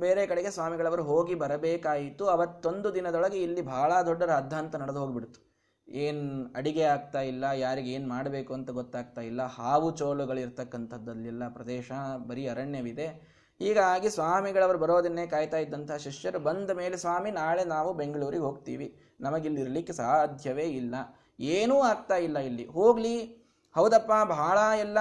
[0.00, 2.24] ಬೇರೆ ಕಡೆಗೆ ಸ್ವಾಮಿಗಳವರು ಹೋಗಿ ಬರಬೇಕಾಯಿತು.
[2.28, 5.40] ಅವತ್ತೊಂದು ದಿನದೊಳಗೆ ಇಲ್ಲಿ ಬಹಳ ದೊಡ್ಡ ರಾದ್ಧಾಂತ ನಡೆದು ಹೋಗ್ಬಿಡ್ತು.
[5.90, 9.42] ಏನು ಅಡಿಗೆ ಆಗ್ತಾ ಇಲ್ಲ, ಯಾರಿಗೆ ಏನು ಮಾಡಬೇಕು ಅಂತ ಗೊತ್ತಾಗ್ತಾ ಇಲ್ಲ.
[9.42, 11.92] ಹಾವು ಚೋಳುಗಳಿರ್ತಕ್ಕಂಥದ್ದಲ್ಲೆಲ್ಲ ಪ್ರದೇಶ,
[12.26, 13.40] ಬರೀ ಅರಣ್ಯವಿದೆ.
[13.58, 18.96] ಹೀಗಾಗಿ ಸ್ವಾಮಿಗಳವರು ಬರೋದನ್ನೇ ಕಾಯ್ತಾ ಇದ್ದಂಥ ಶಿಷ್ಯರು ಬಂದ ಮೇಲೆ, ಸ್ವಾಮಿ, ನಾಳೆ ನಾವು ಬೆಂಗಳೂರಿಗೆ ಹೋಗ್ತೀವಿ.
[19.20, 20.94] ನಮಗಿಲ್ಲಿ ಇರಲಿಕ್ಕೆ ಸಾಧ್ಯವೇ ಇಲ್ಲ.
[21.40, 22.66] ಏನೂ ಆಗ್ತಾ ಇಲ್ಲ ಇಲ್ಲಿ.
[22.66, 23.18] ಹೋಗಲಿ.
[23.74, 24.98] ಹೌದಪ್ಪ ಬಹಳ ಎಲ್ಲ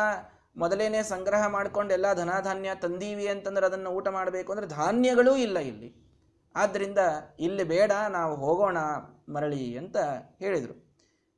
[0.58, 6.09] ಮೊದಲೇನೆ ಸಂಗ್ರಹ ಮಾಡಿಕೊಂಡು ಎಲ್ಲ ಧನಧಾನ್ಯ ತಂದೀವಿ ಅಂತಂದ್ರೆ ಅದನ್ನು ಊಟ ಮಾಡಬೇಕು ಅಂದ್ರೆ ಧಾನ್ಯಗಳೂ ಇಲ್ಲ ಇಲ್ಲಿ.
[6.56, 6.98] ಆದ್ದರಿಂದ
[7.40, 8.78] ಇಲ್ಲಿ ಬೇಡ, ನಾವು ಹೋಗೋಣ
[9.30, 9.98] ಮರಳಿ ಅಂತ
[10.40, 10.90] ಹೇಳಿದರು.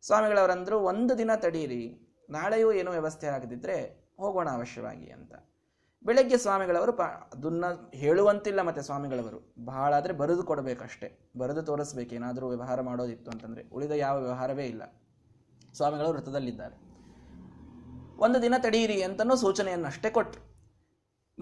[0.02, 5.34] ಸ್ವಾಮಿಗಳವರಂದರು, ಒಂದು ದಿನ ತಡೀರಿ, ನಾಳೆಯೂ ಏನೂ ವ್ಯವಸ್ಥೆ ಆಗದಿದ್ದರೆ ಹೋಗೋಣ ಅವಶ್ಯವಾಗಿ ಅಂತ.
[6.04, 9.54] ಬೆಳಗ್ಗೆ ಸ್ವಾಮಿಗಳವರು ಪಾ, ಅದನ್ನ ಹೇಳುವಂತಿಲ್ಲ ಮತ್ತೆ ಸ್ವಾಮಿಗಳವರು.
[9.66, 11.32] ಬಹಳ ಆದರೆ ಬರೆದು ಕೊಡಬೇಕಷ್ಟೇ.
[11.38, 13.70] ಬರೆದು ತೋರಿಸ್ಬೇಕು, ಏನಾದರೂ ವ್ಯವಹಾರ ಮಾಡೋದಿತ್ತು ಅಂತಂದರೆ.
[13.70, 14.84] ಉಳಿದ ಯಾವ ವ್ಯವಹಾರವೇ ಇಲ್ಲ.
[15.74, 16.92] ಸ್ವಾಮಿಗಳು ವೃತ್ತದಲ್ಲಿದ್ದಾರೆ.
[18.18, 20.52] ಒಂದು ದಿನ ತಡೆಯಿರಿ ಅಂತನೂ ಸೂಚನೆಯನ್ನಷ್ಟೇ ಕೊಟ್ಟರು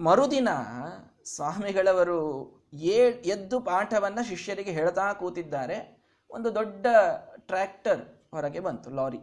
[0.02, 0.48] ಮರುದಿನ
[1.24, 6.00] ಸ್ವಾಮಿಗಳವರು ಏ ಎದ್ದು ಪಾಠವನ್ನು ಶಿಷ್ಯರಿಗೆ ಹೇಳ್ತಾ ಕೂತಿದ್ದಾರೆ.
[6.30, 6.86] ಒಂದು ದೊಡ್ಡ
[7.36, 9.18] ಟ್ರ್ಯಾಕ್ಟರ್ ಹೊರಗೆ ಬಂತು, ಲಾರಿ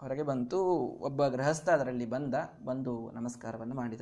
[0.00, 0.64] ಹೊರಗೆ ಬಂತು.
[1.00, 2.34] ಒಬ್ಬ ಗೃಹಸ್ಥ ಅದರಲ್ಲಿ ಬಂದ,
[2.64, 4.00] ಬಂದು ನಮಸ್ಕಾರವನ್ನು ಮಾಡಿದ.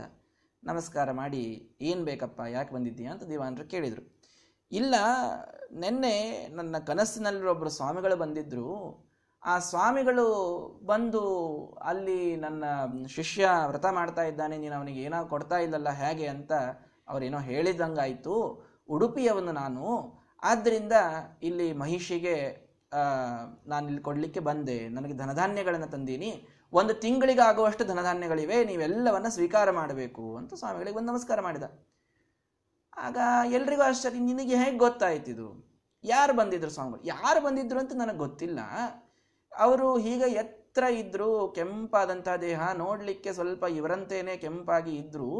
[0.64, 3.12] ನಮಸ್ಕಾರ ಮಾಡಿ, ಏನು ಬೇಕಪ್ಪ, ಯಾಕೆ ಬಂದಿದ್ದೀಯಾ?
[3.12, 4.20] ಅಂತ ದಿವಾನರು ಕೇಳಿದರು.
[4.72, 4.94] ಇಲ್ಲ,
[5.72, 9.06] ನಿನ್ನೆ ನನ್ನ ಕನಸಿನಲ್ಲಿರೊಬ್ಬರು ಸ್ವಾಮಿಗಳು ಬಂದಿದ್ದರು
[9.44, 10.26] ಆ ಸ್ವಾಮಿಗಳು
[10.86, 11.22] ಬಂದು
[11.84, 12.64] ಅಲ್ಲಿ ನನ್ನ
[13.06, 16.52] ಶಿಷ್ಯ ವ್ರತ ಮಾಡ್ತಾ ಇದ್ದಾನೆ, ನೀನು ಅವನಿಗೆ ಏನೋ ಕೊಡ್ತಾ ಇಲ್ಲಲ್ಲ, ಹೇಗೆ ಅಂತ
[17.08, 18.69] ಅವರೇನೋ ಹೇಳಿದಂಗಾಯಿತು.
[18.90, 19.84] ಉಡುಪಿಯವನು ನಾನು.
[20.42, 20.94] ಆದ್ದರಿಂದ
[21.42, 22.36] ಇಲ್ಲಿ ಮಹಿಷಿಗೆ
[23.66, 24.88] ನಾನು ಇಲ್ಲಿ ಕೊಡಲಿಕ್ಕೆ ಬಂದೆ.
[24.88, 26.30] ನನಗೆ ಧನಧಾನ್ಯಗಳನ್ನು ತಂದೀನಿ.
[26.72, 28.64] ಒಂದು ತಿಂಗಳಿಗೆ ಆಗುವಷ್ಟು ಧನಧಾನ್ಯಗಳಿವೆ.
[28.64, 31.62] ನೀವೆಲ್ಲವನ್ನ ಸ್ವೀಕಾರ ಮಾಡಬೇಕು ಅಂತ ಸ್ವಾಮಿಗಳಿಗೆ ಒಂದು ನಮಸ್ಕಾರ ಮಾಡಿದ.
[32.96, 33.18] ಆಗ
[33.52, 35.48] ಎಲ್ರಿಗೂ ಆಶ್ಚರ್ಯ, ನಿನಗೆ ಹೇಗೆ ಗೊತ್ತಾಯ್ತಿದು
[36.04, 38.60] ಯಾರು ಬಂದಿದ್ರು ಸ್ವಾಮಿಗಳು ಯಾರು ಬಂದಿದ್ರು ಅಂತ ನನಗೆ ಗೊತ್ತಿಲ್ಲ.
[39.58, 41.48] ಅವರು ಹೀಗೆ ಎತ್ತರ ಇದ್ರು.
[41.48, 45.30] ಕೆಂಪಾದಂಥ ದೇಹ ನೋಡಲಿಕ್ಕೆ ಸ್ವಲ್ಪ ಇವರಂತೇನೆ ಕೆಂಪಾಗಿ ಇದ್ರು.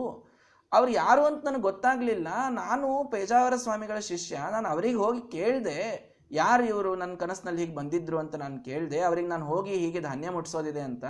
[0.72, 2.28] ಅವ್ರು ಯಾರು ಅಂತ ನನಗೆ ಗೊತ್ತಾಗ್ಲಿಲ್ಲ.
[2.62, 4.35] ನಾನು ಪೇಜಾವರ ಸ್ವಾಮಿಗಳ ಶಿಷ್ಯ.
[4.54, 5.78] ನಾನು ಅವರಿಗೆ ಹೋಗಿ ಕೇಳಿದೆ,
[6.33, 10.80] ಯಾರು ಇವರು ನನ್ನ ಕನಸಿನಲ್ಲಿ ಹೀಗೆ ಬಂದಿದ್ರು ಅಂತ ನಾನು ಕೇಳಿದೆ, ಅವ್ರಿಗೆ ನಾನು ಹೋಗಿ ಹೀಗೆ ಧಾನ್ಯ ಮುಟ್ಸೋದಿದೆ
[10.80, 11.04] ಅಂತ.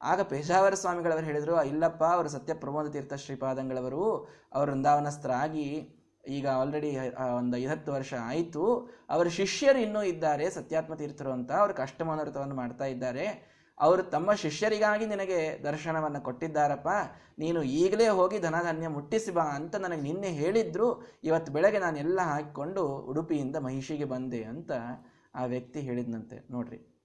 [0.00, 4.06] ಆಗ ಪೇಜಾವರ ಸ್ವಾಮಿಗಳವರು ಹೇಳಿದರು ಇಲ್ಲಪ್ಪ, ಅವರು ಸತ್ಯ ಪ್ರಮೋದ ತೀರ್ಥ ಶ್ರೀಪಾದಂಗಳವರು,
[4.54, 5.66] ಅವರು ವೃಂದಾವನಸ್ಥರಾಗಿ
[6.28, 6.90] ಈಗ ಆಲ್ರೆಡಿ
[7.38, 8.64] ಒಂದು ಐವತ್ತು ವರ್ಷ ಆಯಿತು.
[9.10, 11.50] ಅವರ ಶಿಷ್ಯರು ಇನ್ನೂ ಇದ್ದಾರೆ, ಸತ್ಯಾತ್ಮ ತೀರ್ಥರು ಅಂತ.
[11.52, 13.26] ಅವರು ಕಷ್ಟಮನೋರಥವನ್ನು ಮಾಡ್ತಾ ಇದ್ದಾರೆ.
[13.78, 16.88] ಅವರು ತಮ್ಮ ಶಿಷ್ಯರಿಗಾಗಿ ನಿನಗೆ ದರ್ಶನವನ್ನು ಕೊಟ್ಟಿದ್ದಾರಪ್ಪ.
[17.38, 21.06] ನೀನು ಈಗಲೇ ಹೋಗಿ ಧನಧಾನ್ಯ ಮುಟ್ಟಿಸಿ ಬಾ ಅಂತ ನನಗೆ ನಿನ್ನೆ ಹೇಳಿದ್ರು.
[21.24, 24.70] ಇವತ್ತು ಬೆಳಗ್ಗೆ ನಾನು ಎಲ್ಲ ಹಾಕಿಕೊಂಡು ಉಡುಪಿಯಿಂದ ಮಹಿಷಿಗೆ ಬಂದೆ ಅಂತ
[25.34, 26.46] ಆ ವ್ಯಕ್ತಿ ಹೇಳಿದ್ನಂತೆ.
[26.50, 27.04] ನೋಡ್ರಿ.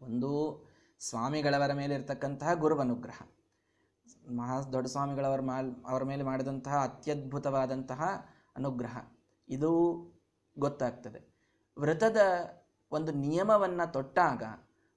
[0.00, 0.62] ಒಂದು
[0.98, 3.22] ಸ್ವಾಮಿಗಳವರ ಮೇಲೆ ಇರತಕ್ಕಂತಹ ಗುರುವನುಗ್ರಹ.
[4.30, 8.98] ಮಹಾ ದೊಡ್ಡ ಸ್ವಾಮಿಗಳವರ ಮಾಲ್, ಅವರ ಮೇಲೆ ಮಾಡಿದಂತಹ ಅತ್ಯದ್ಭುತವಾದಂತಹ ಅನುಗ್ರಹ.
[9.48, 9.70] ಇದು
[10.58, 11.30] ಗೊತ್ತಾಗ್ತದೆ.
[11.78, 12.16] ವ್ರತದ
[12.92, 14.42] ಒಂದು ನಿಯಮವನ್ನು ತೊಟ್ಟಾಗ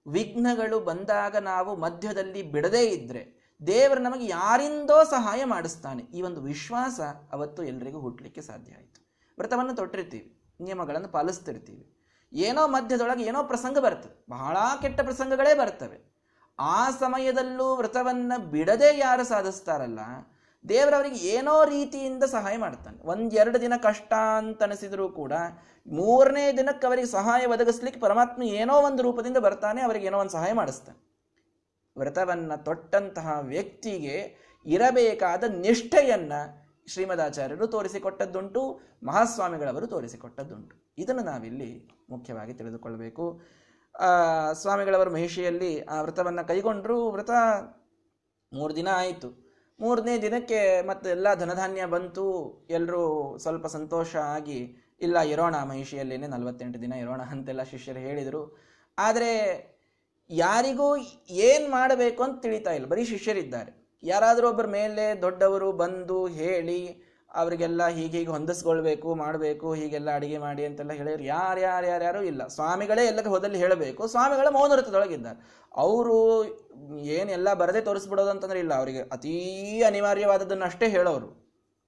[0.07, 3.23] ವಿಘ್ನಗಳು ಬಂದಾಗ ನಾವು ಮಧ್ಯದಲ್ಲಿ ಬಿಡದೇ ಇದ್ರೆ
[3.67, 6.03] ದೇವರು ನಮಗೆ ಯಾರಿಂದೋ ಸಹಾಯ ಮಾಡಿಸ್ತಾನೆ.
[6.03, 6.99] ಈ ಒಂದು ವಿಶ್ವಾಸ
[7.31, 8.99] ಅವತ್ತು ಎಲ್ರಿಗೂ ಹುಟ್ಟಲಿಕ್ಕೆ ಸಾಧ್ಯ ಆಯಿತು.
[9.39, 11.89] ವ್ರತವನ್ನು ತೊಟ್ಟಿರ್ತೀವಿ, ನಿಯಮಗಳನ್ನು ಪಾಲಿಸ್ತಿರ್ತೀವಿ.
[12.33, 16.13] ಏನೋ ಮಧ್ಯದೊಳಗೆ ಏನೋ ಪ್ರಸಂಗ ಬರ್ತದೆ, ಬಹಳ ಕೆಟ್ಟ ಪ್ರಸಂಗಗಳೇ ಬರ್ತವೆ.
[16.59, 19.99] ಆ ಸಮಯದಲ್ಲೂ ವ್ರತವನ್ನು ಬಿಡದೆ ಯಾರು ಸಾಧಿಸ್ತಾರಲ್ಲ
[20.69, 22.97] ದೇವರವರಿಗೆ ಏನೋ ರೀತಿಯಿಂದ ಸಹಾಯ ಮಾಡ್ತಾನೆ.
[23.03, 25.33] ಒಂದೆರಡು ದಿನ ಕಷ್ಟ ಅಂತ ಅನಿಸಿದರೂ ಕೂಡ
[25.87, 30.99] ಮೂರನೇ ದಿನಕ್ಕೆ ಅವರಿಗೆ ಸಹಾಯ ಒದಗಿಸ್ಲಿಕ್ಕೆ ಪರಮಾತ್ಮ ಏನೋ ಒಂದು ರೂಪದಿಂದ ಬರ್ತಾನೆ, ಅವರಿಗೆ ಏನೋ ಒಂದು ಸಹಾಯ ಮಾಡಿಸ್ತಾನೆ.
[31.97, 34.15] ವ್ರತವನ್ನು ತೊಟ್ಟಂತಹ ವ್ಯಕ್ತಿಗೆ
[34.65, 36.39] ಇರಬೇಕಾದ ನಿಷ್ಠೆಯನ್ನು
[36.91, 38.61] ಶ್ರೀಮದಾಚಾರ್ಯರು ತೋರಿಸಿಕೊಟ್ಟದ್ದುಂಟು,
[39.03, 40.73] ಮಹಾಸ್ವಾಮಿಗಳವರು ತೋರಿಸಿಕೊಟ್ಟದ್ದುಂಟು.
[40.97, 41.71] ಇದನ್ನು ನಾವಿಲ್ಲಿ
[42.09, 43.25] ಮುಖ್ಯವಾಗಿ ತಿಳಿದುಕೊಳ್ಬೇಕು
[44.61, 47.31] ಸ್ವಾಮಿಗಳವರು ಮಹಿಷಿಯಲ್ಲಿ ಆ ವ್ರತವನ್ನು ಕೈಗೊಂಡ್ರು, ವ್ರತ
[48.51, 49.42] ಮೂರು ದಿನ ಆಯಿತು.
[49.79, 52.25] ಮೂರನೇ ದಿನಕ್ಕೆ ಮತ್ತೆ ಎಲ್ಲ ಧನಧಾನ್ಯ ಬಂತು
[52.69, 58.57] ಎಲ್ಲರೂ ಸ್ವಲ್ಪ ಸಂತೋಷ ಆಗಿ, ಇಲ್ಲ ಇರೋಣ ಮಹಿಷಿಯಲ್ಲೇನೆ ನಲವತ್ತೆಂಟು ದಿನ ಇರೋಣ ಅಂತೆಲ್ಲ ಶಿಷ್ಯರು ಹೇಳಿದರು.
[58.97, 59.31] ಆದರೆ
[60.29, 60.97] ಯಾರಿಗೂ
[61.29, 62.87] ಏನು ಮಾಡಬೇಕು ಅಂತ ತಿಳಿತಾ ಇಲ್ಲ.
[62.87, 63.83] ಬರೀ ಶಿಷ್ಯರಿದ್ದಾರೆ.
[64.03, 70.91] ಯಾರಾದರೂ ಒಬ್ಬರ ಮೇಲೆ ದೊಡ್ಡವರು ಬಂದು ಹೇಳಿ ಅವರಿಗೆಲ್ಲ ಹೀಗೆ ಹೀಗೆ ಹೊಂದಿಸ್ಕೊಳ್ಬೇಕು, ಮಾಡಬೇಕು, ಹೀಗೆಲ್ಲ ಅಡಿಗೆ ಮಾಡಿ ಅಂತೆಲ್ಲ
[70.91, 71.23] ಹೇಳಿದ್ರು.
[71.23, 72.47] ಯಾರು ಯಾರು ಯಾರ್ಯಾರು ಯಾರು ಇಲ್ಲ.
[72.47, 74.07] ಸ್ವಾಮಿಗಳೇ ಎಲ್ಲ ಹೋದಲ್ಲಿ ಹೇಳಬೇಕು.
[74.07, 75.39] ಸ್ವಾಮಿಗಳ ಮೌನವೃತದೊಳಗಿದ್ದಾರೆ
[75.75, 76.45] ಅವರು
[76.99, 78.73] ಏನೆಲ್ಲ ಬರದೆ ತೋರಿಸ್ಬಿಡೋದು ಅಂತಂದ್ರೆ ಇಲ್ಲ.
[78.73, 81.29] ಅವರಿಗೆ ಅತೀ ಅನಿವಾರ್ಯವಾದದ್ದನ್ನು ಅಷ್ಟೇ ಹೇಳೋರು.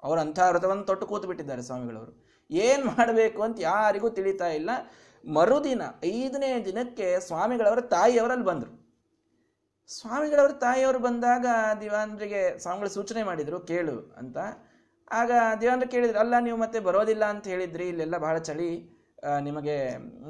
[0.03, 2.25] ಅವರು ಅಂಥ ವ್ರತವನ್ನು ತೊಟ್ಟು ಕೂತು ಬಿಟ್ಟಿದ್ದಾರೆ ಸ್ವಾಮಿಗಳವರು.
[2.51, 4.69] ಏನು ಮಾಡಬೇಕು ಅಂತ ಯಾರಿಗೂ ತಿಳಿತಾ ಇಲ್ಲ.
[5.27, 8.73] ಮರುದಿನ, ಐದನೇ ದಿನಕ್ಕೆ ಸ್ವಾಮಿಗಳವರ ತಾಯಿಯವರಲ್ಲಿ ಬಂದರು.
[9.87, 11.45] ಸ್ವಾಮಿಗಳವರ ತಾಯಿಯವರು ಬಂದಾಗ
[11.81, 14.37] ದಿವಾನ್ರಿಗೆ ಸ್ವಾಮಿಗಳು ಸೂಚನೆ ಮಾಡಿದರು, ಕೇಳು ಅಂತ.
[15.11, 18.69] ಆಗ ದೇವೇಂದ್ರ ಕೇಳಿದ್ರು, ಅಲ್ಲ, ನೀವು ಮತ್ತೆ ಬರೋದಿಲ್ಲ ಅಂತ ಹೇಳಿದ್ರಿ, ಇಲ್ಲೆಲ್ಲ ಬಹಳ ಚಳಿ
[19.45, 19.75] ನಿಮಗೆ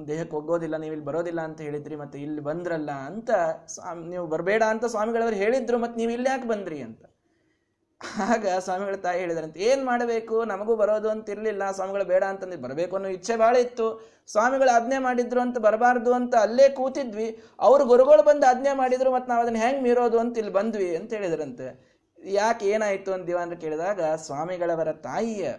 [0.10, 3.30] ದೇಹಕ್ಕೆ ಹೋಗೋದಿಲ್ಲ ನೀವು ಇಲ್ಲಿ ಬರೋದಿಲ್ಲ ಅಂತ ಹೇಳಿದ್ರಿ, ಮತ್ತೆ ಇಲ್ಲಿ ಬಂದ್ರಲ್ಲ ಅಂತ
[4.12, 7.04] ನೀವು ಬರಬೇಡ ಅಂತ ಸ್ವಾಮಿಗಳವರು ಹೇಳಿದ್ರು, ಮತ್ತೆ ನೀವು ಇಲ್ಲಿ ಯಾಕೆ ಬಂದ್ರಿ ಅಂತ.
[8.34, 10.36] ಆಗ ಸ್ವಾಮಿಗಳ ತಾಯಿ ಹೇಳಿದ್ರಂತೆ, ಏನ್ ಮಾಡಬೇಕು?
[10.52, 13.88] ನಮಗೂ ಬರೋದು ಅಂತ ಇರಲಿಲ್ಲ, ಸ್ವಾಮಿಗಳು ಬೇಡ ಅಂತಂದ್ರೆ ಬರಬೇಕು ಅನ್ನೋ ಇಚ್ಛೆ ಬಹಳ ಇತ್ತು.
[14.34, 17.28] ಸ್ವಾಮಿಗಳು ಆಜ್ಞೆ ಮಾಡಿದ್ರು ಅಂತ ಬರಬಾರ್ದು ಅಂತ ಅಲ್ಲೇ ಕೂತಿದ್ವಿ.
[17.68, 21.68] ಅವ್ರು ಗುರುಗಳು ಬಂದು ಆಜ್ಞೆ ಮಾಡಿದ್ರು, ಮತ್ತೆ ನಾವು ಅದನ್ನ ಹೆಂಗೆ ಮೀರೋದು ಅಂತ ಇಲ್ಲಿ ಬಂದ್ವಿ ಅಂತ ಹೇಳಿದ್ರಂತೆ.
[22.32, 25.54] ಯಾಕೆ ಏನಾಯಿತು ಅಂತ ದಿವಾನ್ರು ಕೇಳಿದಾಗ, ಸ್ವಾಮಿಗಳವರ ತಾಯಿಯ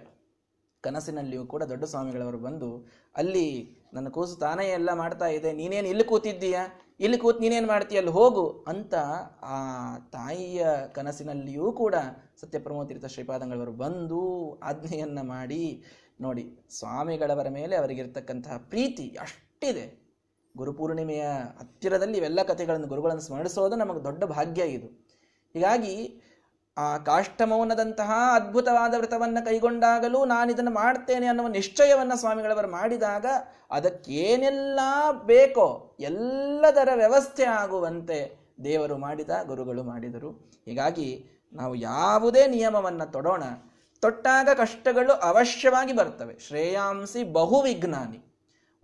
[0.81, 6.63] ಕನಸಿನಲ್ಲಿಯೂ ಕೂಡ ದೊಡ್ಡ ಸ್ವಾಮಿಗಳವರು ಬಂದು, ಅಲ್ಲಿ ನನ್ನ ಕೂಸು ತಾನೇ ಎಲ್ಲ ಮಾಡ್ತಾ ಇದೆ, ನೀನೇನು ಇಲ್ಲಿ ಕೂತಿದ್ದೀಯಾ?
[7.01, 7.99] ಇಲ್ಲಿ ಕೂತ್ ನೀನೇನು ಮಾಡ್ತೀಯ?
[7.99, 8.95] ಅಲ್ಲಿ ಹೋಗು ಅಂತ
[9.43, 9.59] ಆ
[9.99, 11.95] ತಾಯಿಯ ಕನಸಿನಲ್ಲಿಯೂ ಕೂಡ
[12.41, 15.85] ಸತ್ಯಪ್ರಮೋತೀರ್ಥ ಶ್ರೀಪಾದಂಗಳವರು ಬಂದು ಆಜ್ಞೆಯನ್ನು ಮಾಡಿ,
[16.21, 20.07] ನೋಡಿ, ಸ್ವಾಮಿಗಳವರ ಮೇಲೆ ಅವರಿಗಿರ್ತಕ್ಕಂತಹ ಪ್ರೀತಿ ಅಷ್ಟಿದೆ.
[20.57, 21.25] ಗುರುಪೂರ್ಣಿಮೆಯ
[21.59, 24.87] ಹತ್ತಿರದಲ್ಲಿ ಇವೆಲ್ಲ ಕಥೆಗಳನ್ನು, ಗುರುಗಳನ್ನು ಸ್ಮರಿಸೋದು ನಮಗೆ ದೊಡ್ಡ ಭಾಗ್ಯ ಇದು.
[25.55, 26.23] ಹೀಗಾಗಿ
[26.77, 33.27] ಆ ಕಾಷ್ಟಮೌನದಂತಹ ಅದ್ಭುತವಾದ ವ್ರತವನ್ನು ಕೈಗೊಂಡಾಗಲೂ ನಾನು ಇದನ್ನು ಮಾಡ್ತೇನೆ ಅನ್ನುವ ನಿಶ್ಚಯವನ್ನು ಸ್ವಾಮಿಗಳವರು ಮಾಡಿದಾಗ
[33.71, 34.81] ಅದಕ್ಕೇನೆಲ್ಲ
[35.27, 40.31] ಬೇಕೋ ಎಲ್ಲದರ ವ್ಯವಸ್ಥೆ ಆಗುವಂತೆ ದೇವರು ಮಾಡಿದ, ಗುರುಗಳು ಮಾಡಿದರು.
[40.67, 41.09] ಹೀಗಾಗಿ
[41.53, 43.43] ನಾವು ಯಾವುದೇ ನಿಯಮವನ್ನು ತೊಡೋಣ.
[44.01, 46.39] ತೊಟ್ಟಾಗ ಕಷ್ಟಗಳು ಅವಶ್ಯವಾಗಿ ಬರ್ತವೆ.
[46.39, 48.23] ಶ್ರೇಯಾಂಸಿ ಬಹು ವಿಜ್ಞಾನಿ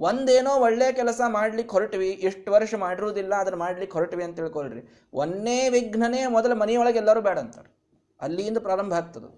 [0.01, 5.11] ಒಂದೇನೋ ಒಳ್ಳೆ ಕೆಲಸ ಮಾಡ್ಲಿಕ್ಕೆ ಹೊರಟಿವಿ ಎಷ್ಟು ವರ್ಷ ಮಾಡಿರುವುದಿಲ್ಲ, ಅದನ್ನು ಮಾಡ್ಲಿಕ್ಕೆ ಹೊರಟಿವಿ ಅಂತ ತಿಳ್ಕೊಳ್ರಿ.
[5.13, 7.82] ಒಂದೇ ವಿಘ್ನನೇ ಮೊದಲು ಮನೆಯೊಳಗೆ ಎಲ್ಲರೂ ಬೇಡ ಅಂತಾರೆ
[8.23, 9.29] ಅಲ್ಲಿಂದ ಪ್ರಾರಂಭ ಆಗ್ತದೆ.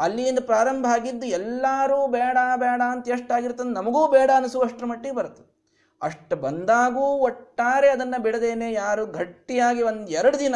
[0.00, 5.54] ಅಲ್ಲಿಂದ ಪ್ರಾರಂಭ ಆಗಿದ್ದು ಎಲ್ಲರೂ ಬೇಡ ಬೇಡ ಅಂತ ಎಷ್ಟಾಗಿರ್ತದೆ ನಮಗೂ ಬೇಡ ಅನಿಸುವಷ್ಟರ ಮಟ್ಟಿಗೆ ಬರ್ತದೆ.
[6.02, 10.54] ಅಷ್ಟು ಬಂದಾಗೂ ಒಟ್ಟಾರೆ ಅದನ್ನು ಬಿಡದೇನೆ ಯಾರು ಗಟ್ಟಿಯಾಗಿ ಒಂದು ಎರಡು ದಿನ,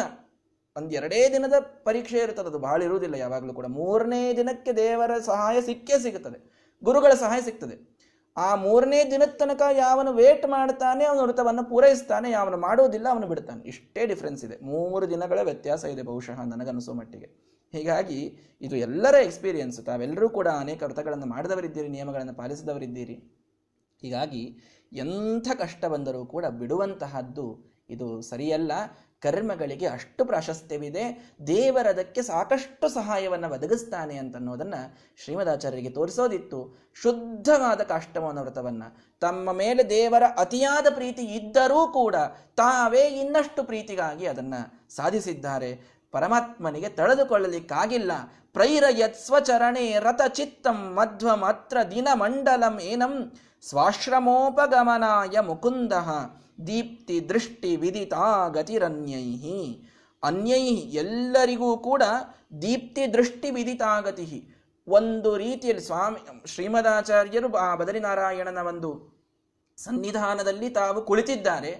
[0.77, 2.47] ಒಂದು ಎರಡೇ ದಿನದ ಪರೀಕ್ಷೆ ಇರ್ತದೆ.
[2.47, 3.65] ಅದು ಭಾಳ ಇರುವುದಿಲ್ಲ, ಯಾವಾಗಲೂ ಕೂಡ.
[3.65, 6.39] ಮೂರನೇ ದಿನಕ್ಕೆ ದೇವರ ಸಹಾಯ ಸಿಕ್ಕೇ ಸಿಗುತ್ತದೆ.
[6.83, 7.99] ಗುರುಗಳ ಸಹಾಯ ಸಿಗ್ತದೆ.
[8.37, 13.63] ಆ ಮೂರನೇ ದಿನದ ತನಕ ಯಾವನು ವೇಟ್ ಮಾಡ್ತಾನೆ, ಅವನು ವೃತವನ್ನು ಪೂರೈಸ್ತಾನೆ, ಯಾವನು ಮಾಡುವುದಿಲ್ಲ, ಅವನು ಬಿಡ್ತಾನೆ.
[13.63, 14.65] ಇಷ್ಟೇ ಡಿಫ್ರೆನ್ಸ್ ಇದೆ.
[14.65, 17.48] ಮೂರು ದಿನಗಳ ವ್ಯತ್ಯಾಸ ಇದೆ ಬಹುಶಃ ನನಗನ್ನಿಸೋ ಮಟ್ಟಿಗೆ.
[17.71, 23.13] ಹೀಗಾಗಿ ಇದು ಎಲ್ಲರ ಎಕ್ಸ್ಪೀರಿಯನ್ಸ್ ತಾವೆಲ್ಲರೂ ಕೂಡ ಅನೇಕ ವ್ರತಗಳನ್ನು ಮಾಡಿದವರಿದ್ದೀರಿ, ನಿಯಮಗಳನ್ನು ಪಾಲಿಸಿದವರಿದ್ದೀರಿ.
[24.01, 24.57] ಹೀಗಾಗಿ
[24.93, 28.71] ಎಂಥ ಕಷ್ಟ ಬಂದರೂ ಕೂಡ ಬಿಡುವಂತಹದ್ದು ಇದು ಸರಿಯಲ್ಲ.
[29.21, 31.33] ಕರ್ಮಗಳಿಗೆ ಅಷ್ಟು ಪ್ರಾಶಸ್ತ್ಯವಿದೆ.
[31.47, 36.77] ದೇವರದಕ್ಕೆ ಸಾಕಷ್ಟು ಸಹಾಯವನ್ನು ಒದಗಿಸ್ತಾನೆ ಅಂತನ್ನೋದನ್ನು ಶ್ರೀಮದಾಚಾರ್ಯರಿಗೆ ತೋರಿಸೋದಿತ್ತು.
[37.01, 39.17] ಶುದ್ಧವಾದ ಕಾಷ್ಟಮೋನ ವ್ರತವನ್ನು.
[39.19, 42.15] ತಮ್ಮ ಮೇಲೆ ದೇವರ ಅತಿಯಾದ ಪ್ರೀತಿ ಇದ್ದರೂ ಕೂಡ
[42.57, 45.98] ತಾವೇ ಇನ್ನಷ್ಟು ಪ್ರೀತಿಗಾಗಿ ಅದನ್ನು ಸಾಧಿಸಿದ್ದಾರೆ.
[46.13, 48.11] ಪರಮಾತ್ಮನಿಗೆ ತಳೆದುಕೊಳ್ಳಲಿಕ್ಕಾಗಿಲ್ಲ.
[48.53, 53.13] ಪ್ರೈರಯತ್ ಸ್ವಚರಣೆ ರಥ ಚಿತ್ತಂ ಮಧ್ವಮತ್ರ ದಿನ ಮಂಡಲಂ ಏನಂ
[53.61, 55.93] ಸ್ವಾಶ್ರಮೋಪಗಮನಾಯ ಮುಕುಂದ
[56.67, 59.27] ದೀಪ್ತಿ ದೃಷ್ಟಿ ವಿದಿತಾ ಗತಿರನ್ಯೈ
[60.23, 60.63] ಅನ್ಯೈ
[61.03, 62.03] ಎಲ್ಲರಿಗೂ ಕೂಡ
[62.61, 64.25] ದೀಪ್ತಿ ದೃಷ್ಟಿ ವಿದಿತಾಗತಿ
[64.87, 68.89] ಒಂದು ರೀತಿಯಲ್ಲಿ ಸ್ವಾಮಿ, ಶ್ರೀಮದಾಚಾರ್ಯರು ಆ ಬದರಿನಾರಾಯಣನ ಒಂದು
[69.77, 71.71] ಸನ್ನಿಧಾನದಲ್ಲಿ ತಾವು ಕುಳಿತಿದ್ದಾರೆ.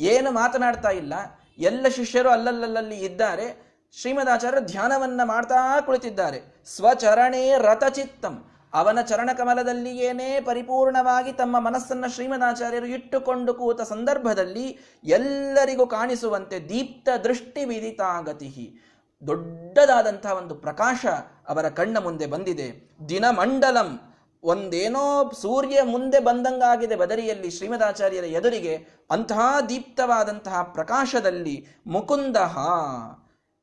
[0.00, 1.14] ಏನು ಮಾತನಾಡ್ತಾ ಇಲ್ಲ.
[1.62, 3.72] ಎಲ್ಲ ಶಿಷ್ಯರು ಅಲ್ಲಲ್ಲಲ್ಲಿ ಇದ್ದಾರೆ.
[3.92, 6.62] ಶ್ರೀಮದಾಚಾರ್ಯರು ಧ್ಯಾನವನ್ನ ಮಾಡ್ತಾ ಕುಳಿತಿದ್ದಾರೆ.
[6.66, 8.44] ಸ್ವಚರಣೇ ರಥಚಿತ್ತಂ.
[8.74, 18.80] ಅವನ ಚರಣಕಮಲದಲ್ಲಿಯೇನೇ ಪರಿಪೂರ್ಣವಾಗಿ ತಮ್ಮ ಮನಸ್ಸನ್ನು ಶ್ರೀಮದಾಚಾರ್ಯರು ಇಟ್ಟುಕೊಂಡು ಕೂತ ಸಂದರ್ಭದಲ್ಲಿ ಎಲ್ಲರಿಗೂ ಕಾಣಿಸುವಂತೆ ದೀಪ್ತ ದೃಷ್ಟಿ ವಿದಿತಾಗತಿ
[19.26, 21.06] ದೊಡ್ಡದಾದಂತಹ ಒಂದು ಪ್ರಕಾಶ
[21.48, 22.90] ಅವರ ಕಣ್ಣ ಮುಂದೆ ಬಂದಿದೆ.
[23.08, 24.11] ದಿನಮಂಡಲಂ.
[24.42, 28.74] ಒಂದೇನೋ ಸೂರ್ಯ ಮುಂದೆ ಬಂದಂಗಾಗಿದೆ ಬದರಿಯಲ್ಲಿ ಶ್ರೀಮದಾಚಾರ್ಯರ ಎದುರಿಗೆ,
[29.10, 32.58] ಅಂತಹ ದೀಪ್ತವಾದಂತಹ ಪ್ರಕಾಶದಲ್ಲಿ ಮುಕುಂದಹ,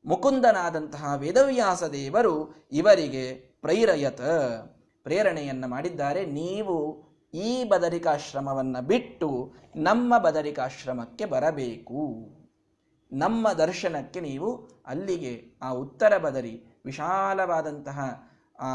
[0.04, 2.34] ಮುಕುಂದನಾದಂತಹ ವೇದವ್ಯಾಸ ದೇವರು
[2.72, 3.24] ಇವರಿಗೆ
[3.60, 4.20] ಪ್ರೈರಯತ,
[5.06, 6.26] ಪ್ರೇರಣೆಯನ್ನು ಮಾಡಿದ್ದಾರೆ.
[6.26, 6.76] ನೀವು
[7.34, 12.02] ಈ ಬದರಿಕಾಶ್ರಮವನ್ನು ಬಿಟ್ಟು ನಮ್ಮ ಬದರಿಕಾಶ್ರಮಕ್ಕೆ ಬರಬೇಕು.
[13.12, 14.48] ನಮ್ಮ ದರ್ಶನಕ್ಕೆ ನೀವು
[14.86, 17.98] ಅಲ್ಲಿಗೆ ಆ ಉತ್ತರ ಬದರಿ ವಿಶಾಲವಾದಂತಹ
[18.60, 18.70] ಆ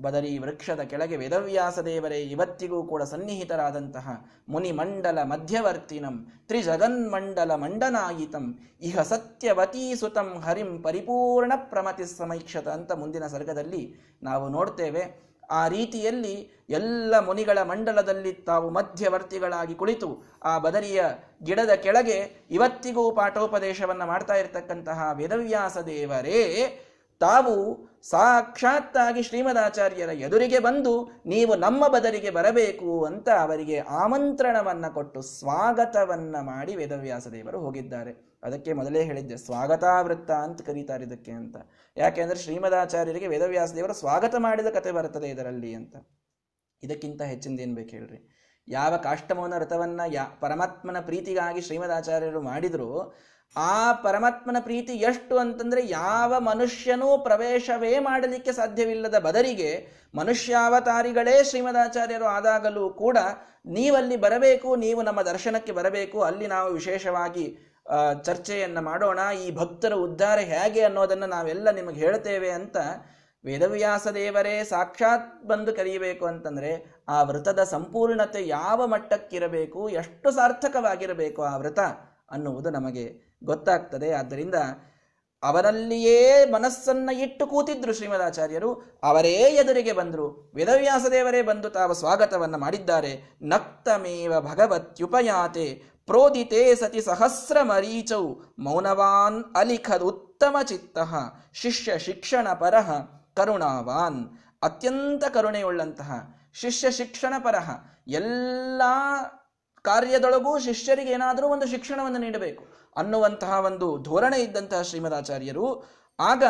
[0.00, 4.06] ಬದರಿ ವೃಕ್ಷದ ಕೆಳಗೆ ವೇದವ್ಯಾಸ ದೇವರೇ, ಇವತ್ತಿಗೂ ಕೂಡ ಸನ್ನಿಹಿತರಾದಂತಹ
[4.48, 6.16] ಮುನಿಮಂಡಲ ಮಧ್ಯವರ್ತಿನಂ,
[6.48, 8.46] ತ್ರಿಜಗನ್ಮಂಡಲ ಮಂಡನಾಯಿತಂ,
[8.82, 13.82] ಇಹ ಸತ್ಯವತೀ ಸುತಂ ಹರಿಂ ಪರಿಪೂರ್ಣ ಪ್ರಮತಿ ಸಮೈಕ್ಷತ ಅಂತ ಮುಂದಿನ ಸರ್ಗದಲ್ಲಿ
[14.22, 15.30] ನಾವು ನೋಡ್ತೇವೆ.
[15.52, 16.34] ಆ ರೀತಿಯಲ್ಲಿ
[16.68, 20.08] ಎಲ್ಲ ಮುನಿಗಳ ಮಂಡಲದಲ್ಲಿ ತಾವು ಮಧ್ಯವರ್ತಿಗಳಾಗಿ ಕುಳಿತು
[20.42, 21.00] ಆ ಬದರಿಯ
[21.42, 22.18] ಗಿಡದ ಕೆಳಗೆ
[22.50, 26.40] ಇವತ್ತಿಗೂ ಪಾಠೋಪದೇಶವನ್ನು ಮಾಡ್ತಾ ಇರತಕ್ಕಂತಹ ವೇದವ್ಯಾಸ ದೇವರೇ
[27.20, 36.76] ತಾವು ಸಾಕ್ಷಾತ್ತಾಗಿ ಶ್ರೀಮದಾಚಾರ್ಯರ ಎದುರಿಗೆ ಬಂದು ನೀವು ನಮ್ಮ ಬದಲಿಗೆ ಬರಬೇಕು ಅಂತ ಅವರಿಗೆ ಆಮಂತ್ರಣವನ್ನ ಕೊಟ್ಟು ಸ್ವಾಗತವನ್ನ ಮಾಡಿ
[36.76, 38.38] ವೇದವ್ಯಾಸ ದೇವರು ಹೋಗಿದ್ದಾರೆ.
[38.42, 41.56] ಅದಕ್ಕೆ ಮೊದಲೇ ಹೇಳಿದ್ದೆ, ಸ್ವಾಗತಾವೃತ್ತ ಅಂತ ಕರೀತಾರೆ ಇದಕ್ಕೆ ಅಂತ.
[41.96, 45.96] ಯಾಕೆಂದ್ರೆ ಶ್ರೀಮದಾಚಾರ್ಯರಿಗೆ ವೇದವ್ಯಾಸ ದೇವರು ಸ್ವಾಗತ ಮಾಡಿದ ಕತೆ ಬರ್ತದೆ ಇದರಲ್ಲಿ ಅಂತ.
[46.82, 48.36] ಇದಕ್ಕಿಂತ ಹೆಚ್ಚಿಂದೇನು ಬೇಕು ಹೇಳ್ರಿ?
[48.68, 53.14] ಯಾವ ಕಾಷ್ಟಮೌನ ವ್ರತವನ್ನ ಯಾ ಪರಮಾತ್ಮನ ಪ್ರೀತಿಗಾಗಿ ಶ್ರೀಮದಾಚಾರ್ಯರು ಮಾಡಿದ್ರು
[53.56, 59.70] ಆ ಪರಮಾತ್ಮನ ಪ್ರೀತಿ ಎಷ್ಟು ಅಂತಂದ್ರೆ ಯಾವ ಮನುಷ್ಯನೂ ಪ್ರವೇಶವೇ ಮಾಡಲಿಕ್ಕೆ ಸಾಧ್ಯವಿಲ್ಲದ ಬದರಿಗೆ
[60.14, 63.18] ಮನುಷ್ಯಾವತಾರಿಗಳೇ ಶ್ರೀಮದಾಚಾರ್ಯರು ಆದಾಗಲೂ ಕೂಡ
[63.66, 67.46] ನೀವಲ್ಲಿ ಬರಬೇಕು, ನೀವು ನಮ್ಮ ದರ್ಶನಕ್ಕೆ ಬರಬೇಕು, ಅಲ್ಲಿ ನಾವು ವಿಶೇಷವಾಗಿ
[68.26, 72.76] ಚರ್ಚೆಯನ್ನ ಮಾಡೋಣ, ಈ ಭಕ್ತರ ಉದ್ಧಾರ ಹೇಗೆ ಅನ್ನೋದನ್ನು ನಾವೆಲ್ಲ ನಿಮಗೆ ಹೇಳ್ತೇವೆ ಅಂತ
[73.44, 76.70] ವೇದವ್ಯಾಸ ದೇವರೇ ಸಾಕ್ಷಾತ್ ಬಂದು ಕರೆಯಬೇಕು ಅಂತಂದ್ರೆ
[77.08, 81.80] ಆ ವ್ರತದ ಸಂಪೂರ್ಣತೆ ಯಾವ ಮಟ್ಟಕ್ಕಿರಬೇಕು, ಎಷ್ಟು ಸಾರ್ಥಕವಾಗಿರಬೇಕು ಆ ವ್ರತ
[82.30, 84.12] ಅನ್ನುವುದು ನಮಗೆ ಗೊತ್ತಾಗ್ತದೆ.
[84.12, 84.54] ಆದ್ದರಿಂದ
[85.42, 89.00] ಅವರಲ್ಲಿಯೇ ಮನಸ್ಸನ್ನ ಇಟ್ಟು ಕೂತಿದ್ರು ಶ್ರೀಮದಾಚಾರ್ಯರು.
[89.02, 90.52] ಅವರೇ ಎದುರಿಗೆ ಬಂದರು.
[90.54, 93.22] ವೇದವ್ಯಾಸ ದೇವರೇ ಬಂದು ತಾವು ಸ್ವಾಗತವನ್ನ ಮಾಡಿದ್ದಾರೆ.
[93.42, 95.82] ನಕ್ತಮೇವ ಭಗವತ್ಯುಪಯಾತೆ.
[96.06, 100.98] ಪ್ರೋದಿತೆ ಸತಿ ಸಹಸ್ರ ಮರೀಚೌ ಮೌನವಾನ್ ಅಲಿಖದ್ ಉತ್ತಮ ಚಿತ್ತ.
[101.52, 103.00] ಶಿಷ್ಯ ಶಿಕ್ಷಣ ಪರಹ
[103.36, 104.26] ಕರುಣಾವಾನ್.
[104.62, 107.70] ಅತ್ಯಂತ ಕರುಣೆಯುಳ್ಳಂತಹ ಶಿಷ್ಯ ಶಿಕ್ಷಣ ಪರಹ
[108.08, 108.82] ಎಲ್ಲ
[109.82, 112.79] ಕಾರ್ಯದೊಳಗೂ ಶಿಷ್ಯರಿಗೆ ಏನಾದರೂ ಒಂದು ಶಿಕ್ಷಣವನ್ನು ನೀಡಬೇಕು.
[112.96, 115.84] ಅನ್ನುವಂತಹ ಒಂದು ಧೋರಣೆ ಇದ್ದಂತಹ ಶ್ರೀಮದಾಚಾರ್ಯರು,
[116.18, 116.44] ಆಗ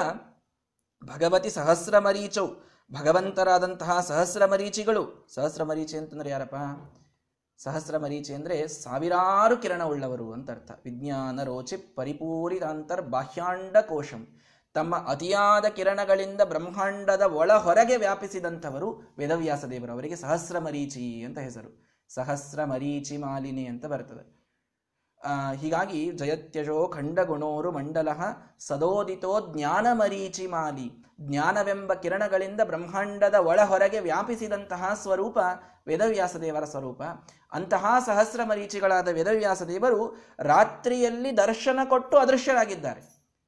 [1.04, 2.46] ಭಗವತಿ ಸಹಸ್ರಮರೀಚೌ,
[2.92, 6.54] ಭಗವಂತರಾದಂತಹ ಸಹಸ್ರಮರೀಚಿಗಳು, ಸಹಸ್ರಮರೀಚಿ ಸಹಸ್ರ ಮರೀಚಿ ಅಂತಂದ್ರೆ ಯಾರಪ್ಪ?
[7.62, 14.40] ಸಹಸ್ರಮರೀಚಿ ಅಂದರೆ ಸಾವಿರಾರು ಕಿರಣ ಉಳ್ಳವರು ಅಂತ ಅರ್ಥ ವಿಜ್ಞಾನ ರೋಚಿ ಪರಿಪೂರಿತಾಂತರ್ ಬಾಹ್ಯಾಂಡ ಕೋಶಂ.
[14.74, 21.90] ತಮ್ಮ ಅತಿಯಾದ ಕಿರಣಗಳಿಂದ ಬ್ರಹ್ಮಾಂಡದ ಒಳ ಹೊರಗೆ ವ್ಯಾಪಿಸಿದಂಥವರು ವೇದವ್ಯಾಸ ದೇವರು ಅವರಿಗೆ ಸಹಸ್ರಮರೀಚಿ ಅಂತ ಹೆಸರು.
[22.14, 24.39] ಸಹಸ್ರಮರೀಚಿ ಮಾಲಿನಿ ಅಂತ ಬರ್ತದೆ.
[25.56, 28.08] ಹೀಗಾಗಿ ಜಯತ್ಯಜೋ ಖಂಡಗುಣೋರು ಮಂಡಲ
[28.58, 30.88] ಸದೋದಿತೋ ಜ್ಞಾನ ಮರೀಚಿ ಮಾಲಿ.
[31.20, 35.38] ಜ್ಞಾನವೆಂಬ ಕಿರಣಗಳಿಂದ ಬ್ರಹ್ಮಾಂಡದ ಒಳ ಹೊರಗೆ ವ್ಯಾಪಿಸಿದಂತಹ ಸ್ವರೂಪ
[35.86, 37.02] ವೇದವ್ಯಾಸ ದೇವರ ಸ್ವರೂಪ.
[37.52, 43.02] ಅಂತಹ ಸಹಸ್ರ ಮರೀಚಿಗಳಾದ ವೇದವ್ಯಾಸ ದೇವರು ರಾತ್ರಿಯಲ್ಲಿ ದರ್ಶನ ಕೊಟ್ಟು ಅದೃಶ್ಯರಾಗಿದ್ದಾರೆ.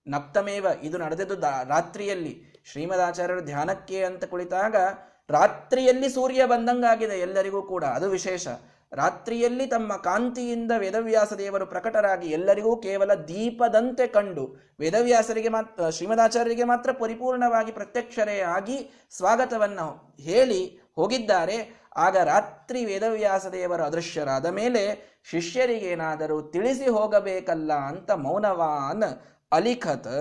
[0.07, 2.63] ನಪ್ತಮೇವ ಇದು ನಡೆದದ್ದು ರಾತ್ರಿಯಲ್ಲಿ.
[2.65, 4.77] ಶ್ರೀಮದಾಚಾರ್ಯರು ಧ್ಯಾನಕ್ಕೆ ಅಂತ ಕುಳಿತಾಗ
[5.31, 7.85] ರಾತ್ರಿಯಲ್ಲಿ ಸೂರ್ಯ ಬಂದಂಗಾಗಿದೆ ಎಲ್ಲರಿಗೂ ಕೂಡ.
[7.85, 8.49] ಅದು ವಿಶೇಷ.
[8.93, 17.73] ರಾತ್ರಿಯಲ್ಲಿ ತಮ್ಮ ಕಾಂತಿಯಿಂದ ವೇದವ್ಯಾಸ ದೇವರು ಪ್ರಕಟರಾಗಿ ಎಲ್ಲರಿಗೂ ಕೇವಲ ದೀಪದಂತೆ ಕಂಡು ವೇದವ್ಯಾಸರಿಗೆ ಮಾತ್ರ ಶ್ರೀಮದಾಚಾರ್ಯರಿಗೆ ಮಾತ್ರ ಪರಿಪೂರ್ಣವಾಗಿ
[17.73, 21.83] ಪ್ರತ್ಯಕ್ಷರೇ ಆಗಿ ಸ್ವಾಗತವನ್ನು ಹೇಳಿ ಹೋಗಿದ್ದಾರೆ.
[21.97, 24.83] ಆಗ ರಾತ್ರಿ ವೇದವ್ಯಾಸ ದೇವರು ಅದೃಶ್ಯರಾದ ಮೇಲೆ
[25.31, 30.13] ಶಿಷ್ಯರಿಗೇನಾದರೂ ತಿಳಿಸಿ ಹೋಗಬೇಕಲ್ಲ ಅಂತ ಮೌನವಾನ್ ಅಲಿಖತ್,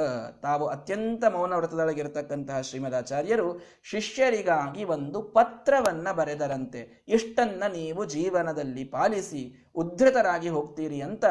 [0.42, 3.48] ತಾವು ಅತ್ಯಂತ ಮೌನ ವ್ರತದೊಳಗಿರತಕ್ಕಂತಹ ಶ್ರೀಮದಾಚಾರ್ಯರು
[3.84, 7.06] ಶಿಷ್ಯರಿಗಾಗಿ ಒಂದು ಪತ್ರವನ್ನ ಬರೆದರಂತೆ.
[7.08, 11.26] ಇಷ್ಟನ್ನ ನೀವು ಜೀವನದಲ್ಲಿ ಪಾಲಿಸಿ ಉದ್ಧತರಾಗಿ ಹೋಗ್ತೀರಿ ಅಂತ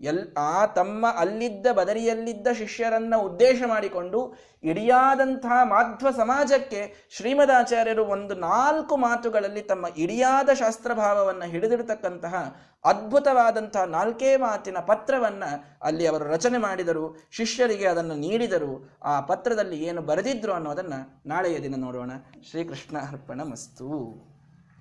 [0.00, 9.62] ಎಲ್, ಆ ತಮ್ಮ ಅಲ್ಲಿದ್ದ ಬದರಿಯಲ್ಲಿದ್ದ ಶಿಷ್ಯರನ್ನ ಉದ್ದೇಶ ಮಾಡಿಕೊಂಡು ಇಡಿಯಾದಂತಹ ಮಾಧ್ವ ಸಮಾಜಕ್ಕೆ ಶ್ರೀಮದಾಚಾರ್ಯರು ಒಂದು ನಾಲ್ಕು ಮಾತುಗಳಲ್ಲಿ
[9.62, 15.44] ತಮ್ಮ ಇಡಿಯಾದ ಶಾಸ್ತ್ರಭಾವವನ್ನು ಹಿಡಿದಿರತಕ್ಕಂತಹ ಅದ್ಭುತವಾದಂತಹ ನಾಲ್ಕೇ ಮಾತಿನ ಪತ್ರವನ್ನ
[15.82, 19.00] ಅಲ್ಲಿ ಅವರು ರಚನೆ ಮಾಡಿದರು, ಶಿಷ್ಯರಿಗೆ ಅದನ್ನು ನೀಡಿದರು.
[19.02, 20.94] ಆ ಪತ್ರದಲ್ಲಿ ಏನು ಬರೆದಿದ್ರು ಅನ್ನೋದನ್ನ
[21.26, 22.10] ನಾಳೆಯ ದಿನ ನೋಡೋಣ.
[22.50, 23.90] ಶ್ರೀಕೃಷ್ಣ ಅರ್ಪಣ ಮಸ್ತು